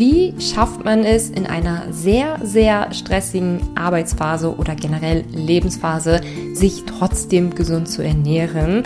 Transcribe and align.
Wie 0.00 0.32
schafft 0.40 0.82
man 0.82 1.04
es 1.04 1.28
in 1.28 1.44
einer 1.44 1.92
sehr, 1.92 2.38
sehr 2.42 2.90
stressigen 2.94 3.60
Arbeitsphase 3.74 4.56
oder 4.56 4.74
generell 4.74 5.26
Lebensphase, 5.30 6.22
sich 6.54 6.84
trotzdem 6.86 7.54
gesund 7.54 7.86
zu 7.86 8.02
ernähren? 8.02 8.84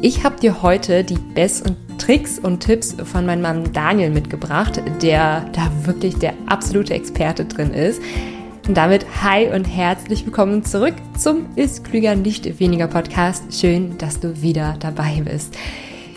Ich 0.00 0.22
habe 0.22 0.38
dir 0.38 0.62
heute 0.62 1.02
die 1.02 1.18
besten 1.18 1.76
Tricks 1.98 2.38
und 2.38 2.60
Tipps 2.60 2.94
von 3.02 3.26
meinem 3.26 3.42
Mann 3.42 3.72
Daniel 3.72 4.10
mitgebracht, 4.10 4.80
der 5.02 5.44
da 5.54 5.72
wirklich 5.86 6.18
der 6.18 6.34
absolute 6.46 6.94
Experte 6.94 7.46
drin 7.46 7.74
ist. 7.74 8.00
Und 8.68 8.76
damit 8.76 9.06
hi 9.24 9.52
und 9.52 9.64
herzlich 9.64 10.24
willkommen 10.24 10.64
zurück 10.64 10.94
zum 11.18 11.46
Ist 11.56 11.82
Klüger 11.82 12.14
nicht 12.14 12.60
weniger 12.60 12.86
Podcast. 12.86 13.42
Schön, 13.52 13.98
dass 13.98 14.20
du 14.20 14.40
wieder 14.40 14.76
dabei 14.78 15.20
bist. 15.24 15.58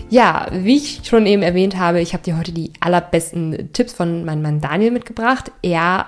Ja, 0.09 0.47
wie 0.51 0.77
ich 0.77 1.01
schon 1.03 1.25
eben 1.25 1.41
erwähnt 1.41 1.77
habe, 1.77 1.99
ich 1.99 2.13
habe 2.13 2.23
dir 2.23 2.37
heute 2.37 2.53
die 2.53 2.71
allerbesten 2.79 3.73
Tipps 3.73 3.93
von 3.93 4.23
meinem 4.23 4.41
Mann 4.41 4.61
Daniel 4.61 4.91
mitgebracht. 4.91 5.51
Er 5.61 6.05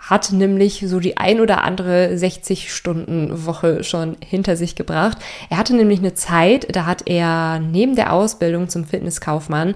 hat 0.00 0.32
nämlich 0.32 0.84
so 0.86 1.00
die 1.00 1.16
ein 1.16 1.40
oder 1.40 1.64
andere 1.64 2.10
60-Stunden-Woche 2.12 3.84
schon 3.84 4.16
hinter 4.20 4.56
sich 4.56 4.76
gebracht. 4.76 5.18
Er 5.48 5.56
hatte 5.56 5.74
nämlich 5.74 5.98
eine 5.98 6.14
Zeit, 6.14 6.76
da 6.76 6.84
hat 6.84 7.08
er 7.08 7.58
neben 7.58 7.96
der 7.96 8.12
Ausbildung 8.12 8.68
zum 8.68 8.84
Fitnesskaufmann 8.84 9.74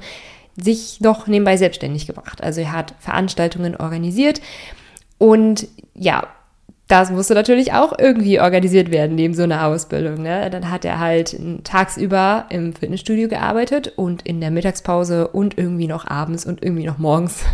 sich 0.54 0.98
doch 1.00 1.26
nebenbei 1.26 1.56
selbstständig 1.56 2.06
gemacht. 2.06 2.42
Also 2.42 2.60
er 2.60 2.72
hat 2.72 2.94
Veranstaltungen 3.00 3.74
organisiert 3.74 4.42
und 5.16 5.66
ja, 5.94 6.28
das 6.92 7.10
musste 7.10 7.32
natürlich 7.32 7.72
auch 7.72 7.98
irgendwie 7.98 8.38
organisiert 8.38 8.90
werden 8.90 9.14
neben 9.14 9.32
so 9.32 9.44
einer 9.44 9.66
Ausbildung. 9.66 10.20
Ne? 10.20 10.50
Dann 10.50 10.70
hat 10.70 10.84
er 10.84 11.00
halt 11.00 11.34
tagsüber 11.64 12.44
im 12.50 12.74
Fitnessstudio 12.74 13.30
gearbeitet 13.30 13.94
und 13.96 14.20
in 14.26 14.42
der 14.42 14.50
Mittagspause 14.50 15.28
und 15.28 15.56
irgendwie 15.56 15.86
noch 15.86 16.06
abends 16.06 16.44
und 16.44 16.62
irgendwie 16.62 16.84
noch 16.84 16.98
morgens 16.98 17.44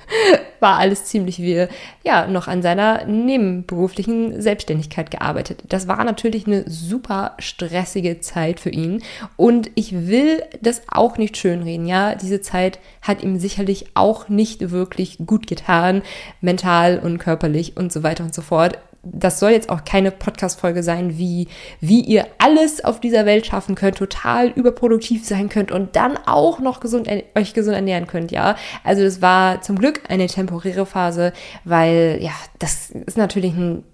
war 0.60 0.78
alles 0.78 1.06
ziemlich 1.06 1.38
wie, 1.38 1.68
ja, 2.04 2.26
noch 2.26 2.48
an 2.48 2.60
seiner 2.60 3.06
nebenberuflichen 3.06 4.42
Selbstständigkeit 4.42 5.10
gearbeitet. 5.10 5.62
Das 5.70 5.88
war 5.88 6.04
natürlich 6.04 6.46
eine 6.46 6.68
super 6.68 7.32
stressige 7.38 8.20
Zeit 8.20 8.60
für 8.60 8.68
ihn 8.68 9.02
und 9.36 9.70
ich 9.74 10.06
will 10.06 10.42
das 10.60 10.82
auch 10.88 11.16
nicht 11.16 11.38
schönreden, 11.38 11.86
ja. 11.86 12.14
Diese 12.14 12.42
Zeit 12.42 12.78
hat 13.00 13.22
ihm 13.22 13.38
sicherlich 13.38 13.86
auch 13.94 14.28
nicht 14.28 14.70
wirklich 14.70 15.16
gut 15.24 15.46
getan, 15.46 16.02
mental 16.42 16.98
und 16.98 17.16
körperlich 17.16 17.76
und 17.78 17.90
so 17.90 18.02
weiter 18.02 18.24
und 18.24 18.34
so 18.34 18.42
fort 18.42 18.78
das 19.02 19.40
soll 19.40 19.50
jetzt 19.50 19.68
auch 19.68 19.84
keine 19.84 20.10
Podcast-Folge 20.10 20.82
sein, 20.82 21.18
wie, 21.18 21.48
wie 21.80 22.00
ihr 22.00 22.26
alles 22.38 22.84
auf 22.84 23.00
dieser 23.00 23.26
Welt 23.26 23.46
schaffen 23.46 23.74
könnt, 23.74 23.96
total 23.96 24.48
überproduktiv 24.48 25.26
sein 25.26 25.48
könnt 25.48 25.72
und 25.72 25.96
dann 25.96 26.16
auch 26.26 26.60
noch 26.60 26.80
gesund, 26.80 27.08
euch 27.34 27.52
gesund 27.52 27.74
ernähren 27.74 28.06
könnt, 28.06 28.30
ja. 28.30 28.56
Also 28.84 29.02
das 29.02 29.20
war 29.20 29.60
zum 29.62 29.78
Glück 29.78 30.02
eine 30.08 30.28
temporäre 30.28 30.86
Phase, 30.86 31.32
weil, 31.64 32.18
ja, 32.20 32.32
das 32.58 32.90
ist 32.90 33.16
natürlich 33.16 33.54
ein 33.54 33.84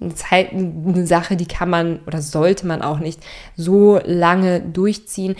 eine 0.00 0.14
Zeit, 0.14 0.52
eine 0.52 1.06
Sache, 1.06 1.36
die 1.36 1.46
kann 1.46 1.70
man 1.70 2.00
oder 2.06 2.22
sollte 2.22 2.66
man 2.66 2.82
auch 2.82 2.98
nicht 2.98 3.20
so 3.56 4.00
lange 4.04 4.60
durchziehen. 4.60 5.36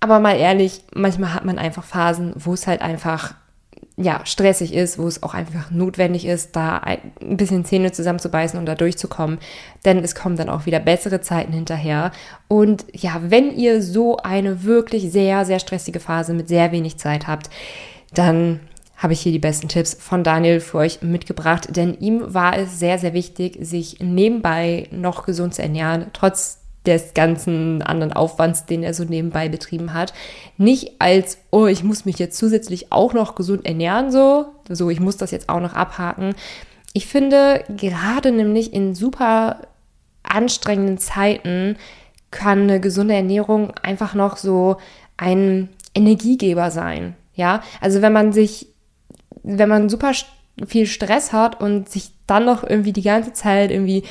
Aber 0.00 0.20
mal 0.20 0.36
ehrlich, 0.36 0.82
manchmal 0.94 1.34
hat 1.34 1.44
man 1.44 1.58
einfach 1.58 1.82
Phasen, 1.82 2.34
wo 2.36 2.52
es 2.52 2.66
halt 2.66 2.82
einfach 2.82 3.34
ja, 3.96 4.22
stressig 4.24 4.74
ist, 4.74 4.98
wo 4.98 5.06
es 5.06 5.22
auch 5.22 5.34
einfach 5.34 5.70
notwendig 5.70 6.26
ist, 6.26 6.56
da 6.56 6.78
ein 6.78 7.36
bisschen 7.36 7.64
Zähne 7.64 7.92
zusammenzubeißen 7.92 8.58
und 8.58 8.66
da 8.66 8.74
durchzukommen. 8.74 9.38
Denn 9.84 9.98
es 9.98 10.16
kommen 10.16 10.36
dann 10.36 10.48
auch 10.48 10.66
wieder 10.66 10.80
bessere 10.80 11.20
Zeiten 11.20 11.52
hinterher. 11.52 12.10
Und 12.48 12.86
ja, 12.92 13.20
wenn 13.22 13.56
ihr 13.56 13.82
so 13.82 14.16
eine 14.16 14.64
wirklich 14.64 15.12
sehr, 15.12 15.44
sehr 15.44 15.60
stressige 15.60 16.00
Phase 16.00 16.34
mit 16.34 16.48
sehr 16.48 16.72
wenig 16.72 16.98
Zeit 16.98 17.28
habt, 17.28 17.50
dann 18.12 18.60
habe 18.96 19.12
ich 19.12 19.20
hier 19.20 19.32
die 19.32 19.38
besten 19.38 19.68
Tipps 19.68 19.94
von 19.94 20.24
Daniel 20.24 20.60
für 20.60 20.78
euch 20.78 21.02
mitgebracht, 21.02 21.68
denn 21.76 21.98
ihm 21.98 22.32
war 22.32 22.56
es 22.56 22.78
sehr, 22.78 22.98
sehr 22.98 23.12
wichtig, 23.12 23.58
sich 23.60 23.98
nebenbei 24.00 24.88
noch 24.92 25.26
gesund 25.26 25.54
zu 25.54 25.62
ernähren, 25.62 26.06
trotz 26.12 26.63
des 26.86 27.14
ganzen 27.14 27.82
anderen 27.82 28.12
Aufwands, 28.12 28.66
den 28.66 28.82
er 28.82 28.94
so 28.94 29.04
nebenbei 29.04 29.48
betrieben 29.48 29.94
hat. 29.94 30.12
Nicht 30.58 31.00
als, 31.00 31.38
oh, 31.50 31.66
ich 31.66 31.82
muss 31.82 32.04
mich 32.04 32.18
jetzt 32.18 32.36
zusätzlich 32.36 32.92
auch 32.92 33.14
noch 33.14 33.34
gesund 33.34 33.64
ernähren, 33.64 34.10
so, 34.10 34.46
so, 34.68 34.90
ich 34.90 35.00
muss 35.00 35.16
das 35.16 35.30
jetzt 35.30 35.48
auch 35.48 35.60
noch 35.60 35.74
abhaken. 35.74 36.34
Ich 36.92 37.06
finde, 37.06 37.64
gerade 37.76 38.32
nämlich 38.32 38.72
in 38.72 38.94
super 38.94 39.62
anstrengenden 40.22 40.98
Zeiten 40.98 41.76
kann 42.30 42.62
eine 42.62 42.80
gesunde 42.80 43.14
Ernährung 43.14 43.72
einfach 43.82 44.14
noch 44.14 44.36
so 44.36 44.76
ein 45.16 45.68
Energiegeber 45.94 46.70
sein. 46.70 47.14
Ja, 47.34 47.62
also 47.80 48.02
wenn 48.02 48.12
man 48.12 48.32
sich, 48.32 48.68
wenn 49.42 49.68
man 49.68 49.88
super 49.88 50.12
viel 50.66 50.86
Stress 50.86 51.32
hat 51.32 51.60
und 51.60 51.88
sich 51.88 52.10
dann 52.26 52.44
noch 52.44 52.62
irgendwie 52.62 52.92
die 52.92 53.02
ganze 53.02 53.32
Zeit 53.32 53.70
irgendwie 53.70 54.04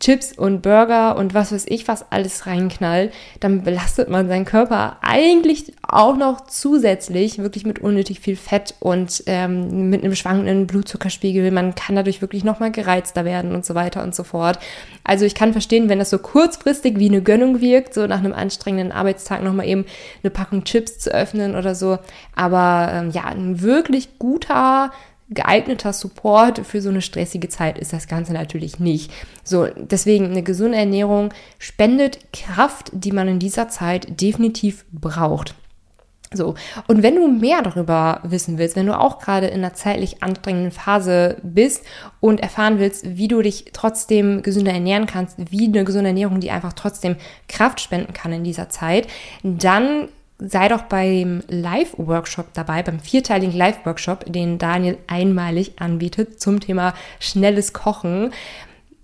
Chips 0.00 0.32
und 0.32 0.62
Burger 0.62 1.16
und 1.16 1.34
was 1.34 1.52
weiß 1.52 1.66
ich, 1.68 1.86
was 1.86 2.10
alles 2.10 2.46
reinknallt, 2.46 3.12
dann 3.38 3.62
belastet 3.64 4.08
man 4.08 4.28
seinen 4.28 4.46
Körper 4.46 4.96
eigentlich 5.02 5.74
auch 5.86 6.16
noch 6.16 6.46
zusätzlich 6.46 7.38
wirklich 7.38 7.66
mit 7.66 7.80
unnötig 7.80 8.20
viel 8.20 8.36
Fett 8.36 8.74
und 8.80 9.22
ähm, 9.26 9.90
mit 9.90 10.02
einem 10.02 10.14
schwankenden 10.14 10.66
Blutzuckerspiegel. 10.66 11.50
Man 11.50 11.74
kann 11.74 11.96
dadurch 11.96 12.22
wirklich 12.22 12.44
nochmal 12.44 12.70
gereizter 12.70 13.26
werden 13.26 13.54
und 13.54 13.66
so 13.66 13.74
weiter 13.74 14.02
und 14.02 14.14
so 14.14 14.24
fort. 14.24 14.58
Also 15.04 15.26
ich 15.26 15.34
kann 15.34 15.52
verstehen, 15.52 15.90
wenn 15.90 15.98
das 15.98 16.10
so 16.10 16.18
kurzfristig 16.18 16.98
wie 16.98 17.08
eine 17.08 17.22
Gönnung 17.22 17.60
wirkt, 17.60 17.92
so 17.92 18.06
nach 18.06 18.20
einem 18.20 18.32
anstrengenden 18.32 18.92
Arbeitstag 18.92 19.42
nochmal 19.42 19.68
eben 19.68 19.84
eine 20.22 20.30
Packung 20.30 20.64
Chips 20.64 20.98
zu 20.98 21.12
öffnen 21.12 21.56
oder 21.56 21.74
so. 21.74 21.98
Aber 22.34 22.90
ähm, 22.90 23.10
ja, 23.10 23.24
ein 23.24 23.60
wirklich 23.60 24.18
guter 24.18 24.92
geeigneter 25.30 25.92
Support 25.92 26.66
für 26.66 26.82
so 26.82 26.88
eine 26.88 27.02
stressige 27.02 27.48
Zeit 27.48 27.78
ist 27.78 27.92
das 27.92 28.08
Ganze 28.08 28.32
natürlich 28.32 28.80
nicht. 28.80 29.12
So, 29.44 29.66
deswegen 29.76 30.26
eine 30.26 30.42
gesunde 30.42 30.78
Ernährung 30.78 31.32
spendet 31.58 32.32
Kraft, 32.32 32.90
die 32.92 33.12
man 33.12 33.28
in 33.28 33.38
dieser 33.38 33.68
Zeit 33.68 34.20
definitiv 34.20 34.84
braucht. 34.92 35.54
So, 36.32 36.54
und 36.86 37.02
wenn 37.02 37.16
du 37.16 37.26
mehr 37.26 37.60
darüber 37.60 38.20
wissen 38.22 38.56
willst, 38.56 38.76
wenn 38.76 38.86
du 38.86 38.96
auch 38.96 39.18
gerade 39.18 39.48
in 39.48 39.64
einer 39.64 39.74
zeitlich 39.74 40.22
anstrengenden 40.22 40.70
Phase 40.70 41.38
bist 41.42 41.84
und 42.20 42.40
erfahren 42.40 42.78
willst, 42.78 43.16
wie 43.16 43.26
du 43.26 43.42
dich 43.42 43.66
trotzdem 43.72 44.42
gesünder 44.42 44.72
ernähren 44.72 45.06
kannst, 45.06 45.38
wie 45.50 45.66
eine 45.66 45.82
gesunde 45.82 46.10
Ernährung, 46.10 46.38
die 46.38 46.52
einfach 46.52 46.72
trotzdem 46.72 47.16
Kraft 47.48 47.80
spenden 47.80 48.12
kann 48.12 48.32
in 48.32 48.44
dieser 48.44 48.68
Zeit, 48.68 49.08
dann 49.42 50.08
sei 50.40 50.68
doch 50.68 50.82
beim 50.82 51.42
Live-Workshop 51.48 52.52
dabei, 52.54 52.82
beim 52.82 53.00
vierteiligen 53.00 53.56
Live-Workshop, 53.56 54.24
den 54.32 54.58
Daniel 54.58 54.98
einmalig 55.06 55.74
anbietet 55.78 56.40
zum 56.40 56.60
Thema 56.60 56.94
schnelles 57.18 57.72
Kochen. 57.72 58.32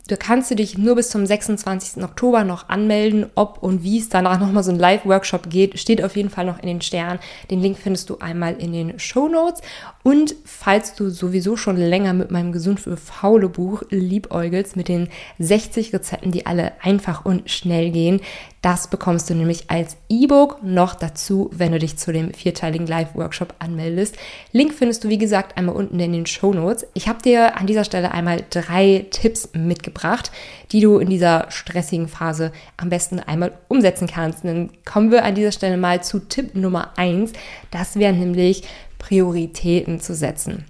Du 0.09 0.17
kannst 0.17 0.53
du 0.53 0.55
dich 0.55 0.79
nur 0.79 0.95
bis 0.95 1.11
zum 1.11 1.27
26. 1.27 2.03
Oktober 2.05 2.45
noch 2.45 2.69
anmelden, 2.69 3.27
ob 3.35 3.61
und 3.61 3.83
wie 3.83 3.99
es 3.99 4.09
danach 4.09 4.39
nochmal 4.39 4.63
so 4.63 4.71
ein 4.71 4.79
Live-Workshop 4.79 5.51
geht, 5.51 5.81
steht 5.81 6.03
auf 6.03 6.17
jeden 6.17 6.31
Fall 6.31 6.45
noch 6.45 6.61
in 6.61 6.69
den 6.69 6.81
Sternen. 6.81 7.19
Den 7.51 7.61
Link 7.61 7.77
findest 7.77 8.09
du 8.09 8.19
einmal 8.19 8.55
in 8.55 8.73
den 8.73 8.99
Show 9.01 9.29
Notes. 9.29 9.63
Und 10.07 10.37
falls 10.45 10.95
du 10.95 11.11
sowieso 11.11 11.57
schon 11.57 11.77
länger 11.77 12.13
mit 12.13 12.31
meinem 12.31 12.53
Gesund 12.53 12.79
für 12.79 12.97
Faule 12.97 13.49
Buch 13.49 13.83
liebäugelst, 13.91 14.77
mit 14.77 14.87
den 14.87 15.09
60 15.41 15.93
Rezepten, 15.93 16.31
die 16.31 16.47
alle 16.47 16.75
einfach 16.81 17.25
und 17.25 17.51
schnell 17.51 17.91
gehen, 17.91 18.21
das 18.63 18.89
bekommst 18.89 19.31
du 19.31 19.35
nämlich 19.35 19.69
als 19.69 19.97
E-Book 20.09 20.63
noch 20.63 20.95
dazu, 20.95 21.51
wenn 21.53 21.73
du 21.73 21.81
dich 21.81 21.97
zu 21.97 22.13
dem 22.13 22.33
vierteiligen 22.33 22.87
Live-Workshop 22.87 23.55
anmeldest. 23.59 24.17
Link 24.53 24.75
findest 24.75 25.03
du, 25.03 25.09
wie 25.09 25.19
gesagt, 25.19 25.57
einmal 25.57 25.75
unten 25.75 25.99
in 25.99 26.13
den 26.13 26.27
Show 26.27 26.53
Notes. 26.53 26.87
Ich 26.95 27.09
habe 27.09 27.21
dir 27.23 27.57
an 27.57 27.67
dieser 27.67 27.85
Stelle 27.85 28.13
einmal 28.13 28.45
drei 28.51 29.07
Tipps 29.11 29.51
mitgebracht, 29.55 30.31
die 30.71 30.81
du 30.81 30.99
in 30.99 31.09
dieser 31.09 31.51
stressigen 31.51 32.07
Phase 32.07 32.53
am 32.77 32.91
besten 32.91 33.19
einmal 33.19 33.53
umsetzen 33.69 34.07
kannst. 34.07 34.45
Und 34.45 34.51
dann 34.51 34.71
kommen 34.85 35.11
wir 35.11 35.25
an 35.25 35.35
dieser 35.35 35.53
Stelle 35.53 35.77
mal 35.77 36.03
zu 36.03 36.21
Tipp 36.21 36.55
Nummer 36.55 36.93
eins. 36.97 37.33
Das 37.71 37.97
wäre 37.97 38.13
nämlich 38.13 38.63
Prioritäten 39.07 40.01
zu 40.01 40.15
setzen. 40.15 40.65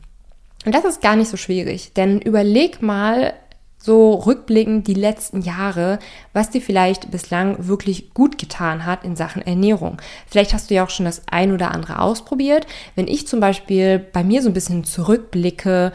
Und 0.66 0.74
das 0.74 0.84
ist 0.84 1.00
gar 1.00 1.16
nicht 1.16 1.30
so 1.30 1.36
schwierig, 1.36 1.92
denn 1.94 2.20
überleg 2.20 2.82
mal, 2.82 3.32
so 3.78 4.14
rückblickend 4.14 4.88
die 4.88 4.94
letzten 4.94 5.42
Jahre, 5.42 6.00
was 6.32 6.50
dir 6.50 6.60
vielleicht 6.60 7.10
bislang 7.12 7.68
wirklich 7.68 8.12
gut 8.14 8.36
getan 8.36 8.84
hat 8.84 9.04
in 9.04 9.14
Sachen 9.14 9.42
Ernährung. 9.42 9.98
Vielleicht 10.26 10.54
hast 10.54 10.70
du 10.70 10.74
ja 10.74 10.84
auch 10.84 10.90
schon 10.90 11.06
das 11.06 11.22
ein 11.30 11.52
oder 11.52 11.70
andere 11.70 12.00
ausprobiert. 12.00 12.66
Wenn 12.96 13.06
ich 13.06 13.28
zum 13.28 13.38
Beispiel 13.38 13.98
bei 13.98 14.24
mir 14.24 14.42
so 14.42 14.48
ein 14.48 14.54
bisschen 14.54 14.82
zurückblicke, 14.82 15.92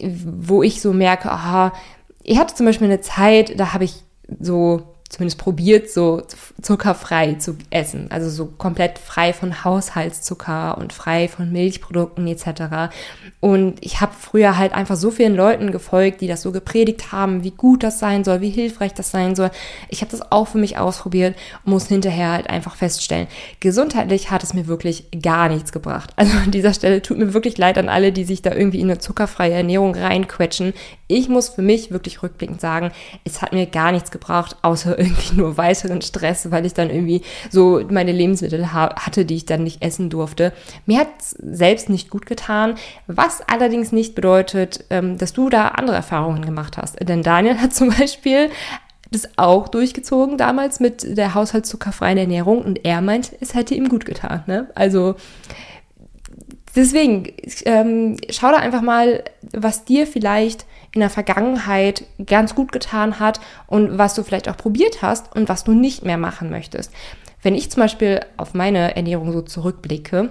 wo 0.00 0.62
ich 0.62 0.80
so 0.80 0.92
merke, 0.94 1.30
aha, 1.30 1.74
ich 2.22 2.38
hatte 2.38 2.54
zum 2.54 2.64
Beispiel 2.64 2.86
eine 2.86 3.02
Zeit, 3.02 3.60
da 3.60 3.74
habe 3.74 3.84
ich 3.84 4.04
so 4.40 4.94
zumindest 5.08 5.38
probiert, 5.38 5.90
so 5.90 6.22
zuckerfrei 6.60 7.34
zu 7.34 7.56
essen. 7.70 8.08
Also 8.10 8.28
so 8.28 8.46
komplett 8.46 8.98
frei 8.98 9.32
von 9.32 9.64
Haushaltszucker 9.64 10.76
und 10.76 10.92
frei 10.92 11.28
von 11.28 11.50
Milchprodukten 11.50 12.26
etc. 12.26 12.92
Und 13.40 13.76
ich 13.80 14.02
habe 14.02 14.12
früher 14.18 14.58
halt 14.58 14.74
einfach 14.74 14.96
so 14.96 15.10
vielen 15.10 15.34
Leuten 15.34 15.72
gefolgt, 15.72 16.20
die 16.20 16.26
das 16.26 16.42
so 16.42 16.52
gepredigt 16.52 17.10
haben, 17.10 17.42
wie 17.42 17.52
gut 17.52 17.82
das 17.82 17.98
sein 17.98 18.22
soll, 18.22 18.42
wie 18.42 18.50
hilfreich 18.50 18.92
das 18.92 19.10
sein 19.10 19.34
soll. 19.34 19.50
Ich 19.88 20.02
habe 20.02 20.10
das 20.10 20.30
auch 20.30 20.48
für 20.48 20.58
mich 20.58 20.76
ausprobiert 20.76 21.36
und 21.64 21.72
muss 21.72 21.88
hinterher 21.88 22.32
halt 22.32 22.50
einfach 22.50 22.76
feststellen, 22.76 23.28
gesundheitlich 23.60 24.30
hat 24.30 24.42
es 24.42 24.52
mir 24.52 24.66
wirklich 24.66 25.06
gar 25.22 25.48
nichts 25.48 25.72
gebracht. 25.72 26.10
Also 26.16 26.36
an 26.36 26.50
dieser 26.50 26.74
Stelle 26.74 27.00
tut 27.00 27.16
mir 27.16 27.32
wirklich 27.32 27.56
leid 27.56 27.78
an 27.78 27.88
alle, 27.88 28.12
die 28.12 28.24
sich 28.24 28.42
da 28.42 28.52
irgendwie 28.52 28.80
in 28.80 28.90
eine 28.90 28.98
zuckerfreie 28.98 29.54
Ernährung 29.54 29.94
reinquetschen. 29.94 30.74
Ich 31.08 31.28
muss 31.28 31.48
für 31.48 31.62
mich 31.62 31.90
wirklich 31.90 32.22
rückblickend 32.22 32.60
sagen, 32.60 32.92
es 33.24 33.42
hat 33.42 33.52
mir 33.52 33.66
gar 33.66 33.92
nichts 33.92 34.10
gebracht, 34.10 34.56
außer 34.62 34.98
irgendwie 34.98 35.36
nur 35.36 35.56
weiteren 35.56 36.02
Stress, 36.02 36.50
weil 36.50 36.66
ich 36.66 36.74
dann 36.74 36.90
irgendwie 36.90 37.22
so 37.50 37.82
meine 37.90 38.12
Lebensmittel 38.12 38.72
hatte, 38.72 39.24
die 39.24 39.36
ich 39.36 39.46
dann 39.46 39.64
nicht 39.64 39.82
essen 39.82 40.10
durfte. 40.10 40.52
Mir 40.86 41.00
hat 41.00 41.08
es 41.18 41.30
selbst 41.30 41.88
nicht 41.88 42.10
gut 42.10 42.26
getan, 42.26 42.74
was 43.06 43.40
allerdings 43.48 43.90
nicht 43.90 44.14
bedeutet, 44.14 44.84
ähm, 44.90 45.18
dass 45.18 45.32
du 45.32 45.48
da 45.48 45.68
andere 45.68 45.96
Erfahrungen 45.96 46.44
gemacht 46.44 46.76
hast. 46.76 46.96
Denn 47.00 47.22
Daniel 47.22 47.58
hat 47.58 47.74
zum 47.78 47.88
Beispiel 47.88 48.50
das 49.10 49.28
auch 49.38 49.68
durchgezogen 49.68 50.36
damals 50.36 50.80
mit 50.80 51.16
der 51.16 51.34
haushaltszuckerfreien 51.34 52.18
Ernährung 52.18 52.62
und 52.62 52.84
er 52.84 53.00
meint, 53.00 53.32
es 53.40 53.54
hätte 53.54 53.74
ihm 53.74 53.88
gut 53.88 54.04
getan. 54.04 54.42
Ne? 54.46 54.68
Also 54.74 55.16
deswegen, 56.74 57.32
ähm, 57.64 58.16
schau 58.30 58.50
da 58.50 58.58
einfach 58.58 58.82
mal, 58.82 59.24
was 59.52 59.84
dir 59.84 60.06
vielleicht 60.06 60.66
in 60.92 61.00
der 61.00 61.10
Vergangenheit 61.10 62.04
ganz 62.26 62.54
gut 62.54 62.72
getan 62.72 63.20
hat 63.20 63.40
und 63.66 63.98
was 63.98 64.14
du 64.14 64.22
vielleicht 64.22 64.48
auch 64.48 64.56
probiert 64.56 65.02
hast 65.02 65.34
und 65.34 65.48
was 65.48 65.64
du 65.64 65.72
nicht 65.72 66.04
mehr 66.04 66.18
machen 66.18 66.50
möchtest. 66.50 66.92
Wenn 67.42 67.54
ich 67.54 67.70
zum 67.70 67.82
Beispiel 67.82 68.20
auf 68.36 68.54
meine 68.54 68.96
Ernährung 68.96 69.32
so 69.32 69.42
zurückblicke, 69.42 70.30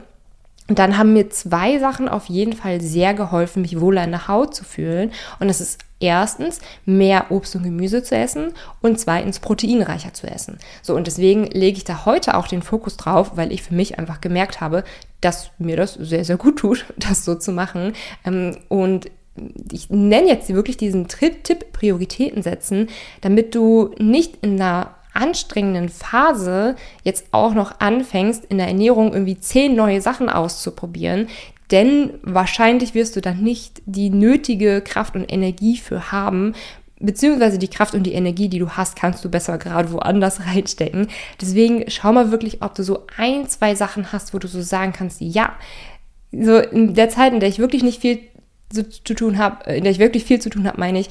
dann 0.67 0.97
haben 0.97 1.13
mir 1.13 1.29
zwei 1.29 1.79
Sachen 1.79 2.09
auf 2.09 2.25
jeden 2.25 2.53
Fall 2.53 2.81
sehr 2.81 3.13
geholfen, 3.13 3.61
mich 3.61 3.79
wohler 3.79 4.03
in 4.03 4.11
der 4.11 4.27
Haut 4.27 4.53
zu 4.53 4.65
fühlen. 4.65 5.11
Und 5.39 5.47
das 5.47 5.61
ist 5.61 5.79
erstens 5.99 6.59
mehr 6.85 7.31
Obst 7.31 7.55
und 7.55 7.63
Gemüse 7.63 8.03
zu 8.03 8.15
essen 8.15 8.53
und 8.81 8.99
zweitens 8.99 9.39
proteinreicher 9.39 10.13
zu 10.13 10.27
essen. 10.27 10.59
So, 10.81 10.93
und 10.95 11.07
deswegen 11.07 11.45
lege 11.45 11.77
ich 11.77 11.85
da 11.85 12.05
heute 12.05 12.35
auch 12.35 12.47
den 12.47 12.61
Fokus 12.61 12.97
drauf, 12.97 13.31
weil 13.35 13.53
ich 13.53 13.63
für 13.63 13.73
mich 13.73 13.97
einfach 13.97 14.19
gemerkt 14.19 14.59
habe, 14.59 14.83
dass 15.21 15.51
mir 15.57 15.77
das 15.77 15.93
sehr, 15.93 16.25
sehr 16.25 16.37
gut 16.37 16.57
tut, 16.57 16.85
das 16.97 17.25
so 17.25 17.35
zu 17.35 17.51
machen. 17.51 17.93
Ähm, 18.25 18.57
und 18.69 19.09
ich 19.71 19.89
nenne 19.89 20.27
jetzt 20.27 20.51
wirklich 20.53 20.77
diesen 20.77 21.07
Tipp 21.07 21.71
Prioritäten 21.71 22.41
setzen, 22.41 22.89
damit 23.21 23.53
du 23.53 23.91
nicht 23.99 24.37
in 24.41 24.59
einer 24.59 24.95
anstrengenden 25.13 25.89
Phase 25.89 26.75
jetzt 27.03 27.27
auch 27.31 27.53
noch 27.53 27.79
anfängst, 27.79 28.45
in 28.45 28.57
der 28.57 28.67
Ernährung 28.67 29.13
irgendwie 29.13 29.39
zehn 29.39 29.75
neue 29.75 30.01
Sachen 30.01 30.29
auszuprobieren, 30.29 31.27
denn 31.71 32.13
wahrscheinlich 32.21 32.93
wirst 32.93 33.15
du 33.15 33.21
dann 33.21 33.43
nicht 33.43 33.81
die 33.85 34.09
nötige 34.09 34.81
Kraft 34.81 35.15
und 35.15 35.31
Energie 35.31 35.77
für 35.77 36.11
haben, 36.11 36.53
beziehungsweise 36.99 37.57
die 37.57 37.67
Kraft 37.67 37.93
und 37.93 38.03
die 38.03 38.13
Energie, 38.13 38.49
die 38.49 38.59
du 38.59 38.69
hast, 38.69 38.95
kannst 38.95 39.23
du 39.23 39.29
besser 39.29 39.57
gerade 39.57 39.91
woanders 39.91 40.41
reinstecken. 40.45 41.07
Deswegen 41.41 41.85
schau 41.89 42.11
mal 42.13 42.31
wirklich, 42.31 42.61
ob 42.61 42.75
du 42.75 42.83
so 42.83 43.05
ein, 43.17 43.47
zwei 43.47 43.75
Sachen 43.75 44.11
hast, 44.11 44.33
wo 44.33 44.39
du 44.39 44.47
so 44.47 44.61
sagen 44.61 44.93
kannst, 44.93 45.21
ja, 45.21 45.53
so 46.31 46.57
in 46.57 46.93
der 46.93 47.09
Zeit, 47.09 47.33
in 47.33 47.39
der 47.39 47.49
ich 47.49 47.59
wirklich 47.59 47.83
nicht 47.83 48.01
viel 48.01 48.19
so 48.71 48.83
zu 48.83 49.13
tun 49.13 49.37
habe, 49.37 49.71
in 49.71 49.83
der 49.83 49.91
ich 49.91 49.99
wirklich 49.99 50.25
viel 50.25 50.41
zu 50.41 50.49
tun 50.49 50.67
habe, 50.67 50.79
meine 50.79 50.99
ich, 50.99 51.09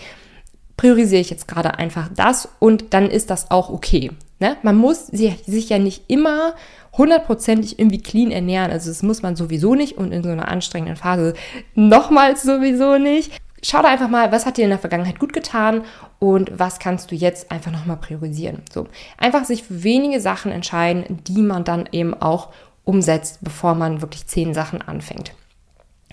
priorisiere 0.76 1.22
ich 1.22 1.30
jetzt 1.30 1.48
gerade 1.48 1.78
einfach 1.78 2.10
das 2.14 2.48
und 2.58 2.92
dann 2.92 3.10
ist 3.10 3.30
das 3.30 3.50
auch 3.50 3.70
okay. 3.70 4.10
Ne? 4.38 4.56
Man 4.62 4.76
muss 4.76 5.06
sich 5.06 5.68
ja 5.70 5.78
nicht 5.78 6.04
immer 6.08 6.54
hundertprozentig 6.92 7.78
irgendwie 7.78 8.02
clean 8.02 8.30
ernähren. 8.30 8.70
Also 8.70 8.90
das 8.90 9.02
muss 9.02 9.22
man 9.22 9.36
sowieso 9.36 9.74
nicht 9.74 9.96
und 9.96 10.12
in 10.12 10.22
so 10.22 10.28
einer 10.28 10.48
anstrengenden 10.48 10.96
Phase 10.96 11.34
nochmals 11.74 12.42
sowieso 12.42 12.98
nicht. 12.98 13.32
Schau 13.62 13.82
da 13.82 13.88
einfach 13.88 14.08
mal, 14.08 14.32
was 14.32 14.46
hat 14.46 14.58
dir 14.58 14.64
in 14.64 14.70
der 14.70 14.78
Vergangenheit 14.78 15.18
gut 15.18 15.32
getan 15.32 15.82
und 16.18 16.58
was 16.58 16.78
kannst 16.78 17.10
du 17.10 17.14
jetzt 17.14 17.50
einfach 17.50 17.72
nochmal 17.72 17.96
priorisieren. 17.96 18.62
So, 18.72 18.86
einfach 19.18 19.44
sich 19.44 19.62
für 19.64 19.82
wenige 19.82 20.20
Sachen 20.20 20.52
entscheiden, 20.52 21.22
die 21.26 21.42
man 21.42 21.64
dann 21.64 21.88
eben 21.92 22.14
auch 22.14 22.50
umsetzt, 22.84 23.38
bevor 23.42 23.74
man 23.74 24.00
wirklich 24.00 24.26
zehn 24.26 24.54
Sachen 24.54 24.82
anfängt. 24.82 25.32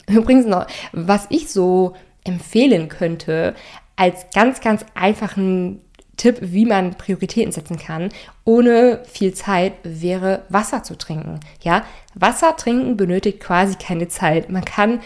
Übrigens 0.07 0.45
noch, 0.45 0.67
was 0.91 1.27
ich 1.29 1.51
so 1.51 1.93
empfehlen 2.23 2.89
könnte, 2.89 3.55
als 3.95 4.25
ganz, 4.33 4.61
ganz 4.61 4.85
einfachen 4.95 5.81
Tipp, 6.17 6.37
wie 6.41 6.65
man 6.65 6.95
Prioritäten 6.95 7.51
setzen 7.51 7.77
kann, 7.77 8.09
ohne 8.45 9.03
viel 9.05 9.33
Zeit, 9.33 9.73
wäre 9.83 10.43
Wasser 10.49 10.83
zu 10.83 10.97
trinken. 10.97 11.39
Ja, 11.61 11.83
Wasser 12.13 12.55
trinken 12.55 12.97
benötigt 12.97 13.39
quasi 13.39 13.75
keine 13.75 14.07
Zeit. 14.07 14.49
Man 14.49 14.63
kann 14.63 15.01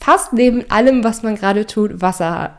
fast 0.00 0.32
neben 0.32 0.70
allem, 0.70 1.04
was 1.04 1.22
man 1.22 1.36
gerade 1.36 1.66
tut, 1.66 2.00
Wasser 2.00 2.56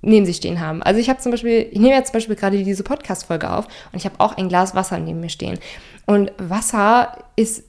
neben 0.00 0.26
sich 0.26 0.36
stehen 0.36 0.60
haben. 0.60 0.82
Also 0.82 1.00
ich 1.00 1.08
habe 1.08 1.20
zum 1.20 1.30
Beispiel, 1.30 1.68
ich 1.70 1.78
nehme 1.78 1.94
jetzt 1.94 2.08
zum 2.08 2.14
Beispiel 2.14 2.36
gerade 2.36 2.62
diese 2.62 2.82
Podcast-Folge 2.82 3.50
auf 3.50 3.66
und 3.92 3.98
ich 3.98 4.04
habe 4.04 4.16
auch 4.18 4.36
ein 4.36 4.48
Glas 4.48 4.74
Wasser 4.74 4.98
neben 4.98 5.20
mir 5.20 5.28
stehen. 5.28 5.58
Und 6.06 6.32
Wasser 6.38 7.18
ist 7.36 7.64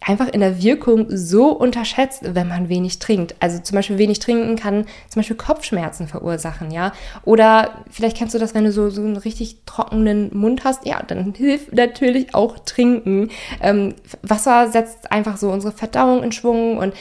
einfach 0.00 0.28
in 0.28 0.40
der 0.40 0.62
Wirkung 0.62 1.06
so 1.08 1.48
unterschätzt, 1.48 2.20
wenn 2.34 2.48
man 2.48 2.68
wenig 2.68 2.98
trinkt. 2.98 3.34
Also 3.40 3.58
zum 3.60 3.76
Beispiel 3.76 3.98
wenig 3.98 4.18
trinken 4.18 4.56
kann 4.56 4.84
zum 5.08 5.20
Beispiel 5.20 5.36
Kopfschmerzen 5.36 6.08
verursachen, 6.08 6.70
ja. 6.70 6.92
Oder 7.24 7.84
vielleicht 7.90 8.16
kennst 8.16 8.34
du 8.34 8.38
das, 8.38 8.54
wenn 8.54 8.64
du 8.64 8.72
so, 8.72 8.90
so 8.90 9.00
einen 9.00 9.16
richtig 9.16 9.58
trockenen 9.64 10.36
Mund 10.36 10.64
hast, 10.64 10.86
ja, 10.86 11.02
dann 11.02 11.34
hilft 11.34 11.72
natürlich 11.72 12.34
auch 12.34 12.58
Trinken. 12.64 13.30
Ähm, 13.60 13.94
Wasser 14.22 14.70
setzt 14.70 15.10
einfach 15.10 15.38
so 15.38 15.50
unsere 15.50 15.72
Verdauung 15.72 16.22
in 16.22 16.32
Schwung 16.32 16.78
und 16.78 16.94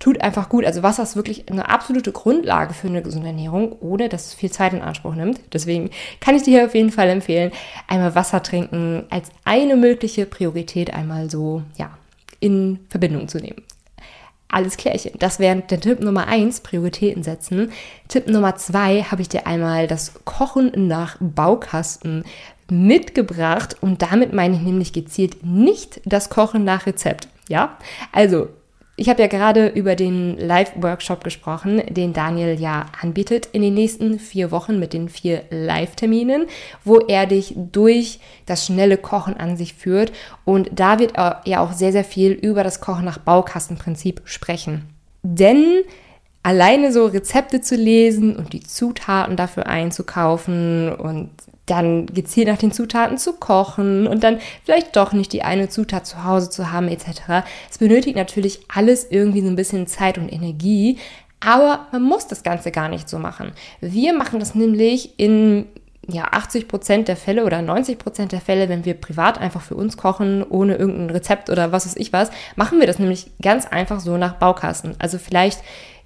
tut 0.00 0.20
einfach 0.22 0.48
gut. 0.48 0.64
Also 0.64 0.82
Wasser 0.82 1.04
ist 1.04 1.14
wirklich 1.14 1.48
eine 1.48 1.68
absolute 1.68 2.10
Grundlage 2.10 2.74
für 2.74 2.88
eine 2.88 3.02
gesunde 3.02 3.28
Ernährung, 3.28 3.76
ohne 3.80 4.08
dass 4.08 4.26
es 4.26 4.34
viel 4.34 4.50
Zeit 4.50 4.72
in 4.72 4.82
Anspruch 4.82 5.14
nimmt. 5.14 5.40
Deswegen 5.52 5.90
kann 6.18 6.34
ich 6.34 6.42
dir 6.42 6.58
hier 6.58 6.66
auf 6.66 6.74
jeden 6.74 6.90
Fall 6.90 7.08
empfehlen, 7.08 7.52
einmal 7.86 8.16
Wasser 8.16 8.42
trinken 8.42 9.04
als 9.10 9.28
eine 9.44 9.76
mögliche 9.76 10.26
Priorität 10.26 10.92
einmal 10.92 11.30
so, 11.30 11.62
ja, 11.78 11.90
in 12.40 12.80
Verbindung 12.88 13.28
zu 13.28 13.38
nehmen. 13.38 13.62
Alles 14.48 14.76
klärchen. 14.76 15.12
Das 15.18 15.38
wäre 15.38 15.60
der 15.60 15.80
Tipp 15.80 16.00
Nummer 16.00 16.26
eins, 16.26 16.60
Prioritäten 16.60 17.22
setzen. 17.22 17.70
Tipp 18.08 18.26
Nummer 18.26 18.56
zwei 18.56 19.02
habe 19.02 19.22
ich 19.22 19.28
dir 19.28 19.46
einmal 19.46 19.86
das 19.86 20.24
Kochen 20.24 20.72
nach 20.88 21.18
Baukasten 21.20 22.24
mitgebracht 22.68 23.76
und 23.80 24.02
damit 24.02 24.32
meine 24.32 24.56
ich 24.56 24.62
nämlich 24.62 24.92
gezielt 24.92 25.44
nicht 25.44 26.00
das 26.04 26.30
Kochen 26.30 26.64
nach 26.64 26.86
Rezept. 26.86 27.28
Ja, 27.48 27.76
also 28.12 28.48
ich 29.00 29.08
habe 29.08 29.22
ja 29.22 29.28
gerade 29.28 29.68
über 29.68 29.96
den 29.96 30.36
Live-Workshop 30.36 31.24
gesprochen, 31.24 31.82
den 31.88 32.12
Daniel 32.12 32.60
ja 32.60 32.84
anbietet 33.00 33.48
in 33.50 33.62
den 33.62 33.72
nächsten 33.72 34.18
vier 34.18 34.50
Wochen 34.50 34.78
mit 34.78 34.92
den 34.92 35.08
vier 35.08 35.44
Live-Terminen, 35.48 36.44
wo 36.84 36.98
er 36.98 37.24
dich 37.24 37.54
durch 37.56 38.20
das 38.44 38.66
schnelle 38.66 38.98
Kochen 38.98 39.38
an 39.38 39.56
sich 39.56 39.72
führt. 39.72 40.12
Und 40.44 40.68
da 40.74 40.98
wird 40.98 41.16
er 41.16 41.40
ja 41.46 41.60
auch 41.60 41.72
sehr, 41.72 41.92
sehr 41.92 42.04
viel 42.04 42.32
über 42.32 42.62
das 42.62 42.82
Kochen 42.82 43.06
nach 43.06 43.16
Baukastenprinzip 43.16 44.20
sprechen. 44.26 44.90
Denn 45.22 45.80
alleine 46.42 46.92
so 46.92 47.06
Rezepte 47.06 47.62
zu 47.62 47.76
lesen 47.76 48.36
und 48.36 48.52
die 48.52 48.62
Zutaten 48.62 49.34
dafür 49.34 49.66
einzukaufen 49.66 50.94
und 50.94 51.30
dann 51.70 52.06
gezielt 52.06 52.48
nach 52.48 52.58
den 52.58 52.72
Zutaten 52.72 53.18
zu 53.18 53.34
kochen 53.34 54.06
und 54.06 54.24
dann 54.24 54.40
vielleicht 54.64 54.96
doch 54.96 55.12
nicht 55.12 55.32
die 55.32 55.42
eine 55.42 55.68
Zutat 55.68 56.06
zu 56.06 56.24
Hause 56.24 56.50
zu 56.50 56.72
haben 56.72 56.88
etc. 56.88 57.44
Es 57.70 57.78
benötigt 57.78 58.16
natürlich 58.16 58.60
alles 58.68 59.06
irgendwie 59.10 59.42
so 59.42 59.48
ein 59.48 59.56
bisschen 59.56 59.86
Zeit 59.86 60.18
und 60.18 60.32
Energie, 60.32 60.98
aber 61.40 61.86
man 61.92 62.02
muss 62.02 62.26
das 62.26 62.42
Ganze 62.42 62.70
gar 62.70 62.88
nicht 62.88 63.08
so 63.08 63.18
machen. 63.18 63.52
Wir 63.80 64.12
machen 64.12 64.40
das 64.40 64.54
nämlich 64.54 65.18
in 65.18 65.66
ja, 66.08 66.24
80 66.32 66.68
Prozent 66.68 67.08
der 67.08 67.16
Fälle 67.16 67.44
oder 67.44 67.62
90 67.62 67.98
Prozent 67.98 68.32
der 68.32 68.40
Fälle, 68.40 68.68
wenn 68.68 68.84
wir 68.84 68.94
privat 68.94 69.38
einfach 69.38 69.60
für 69.60 69.74
uns 69.74 69.96
kochen, 69.96 70.44
ohne 70.48 70.76
irgendein 70.76 71.10
Rezept 71.10 71.50
oder 71.50 71.72
was 71.72 71.86
weiß 71.86 71.96
ich 71.96 72.12
was, 72.12 72.30
machen 72.56 72.80
wir 72.80 72.86
das 72.86 72.98
nämlich 72.98 73.30
ganz 73.40 73.66
einfach 73.66 74.00
so 74.00 74.16
nach 74.16 74.34
Baukasten. 74.34 74.94
Also 74.98 75.18
vielleicht 75.18 75.60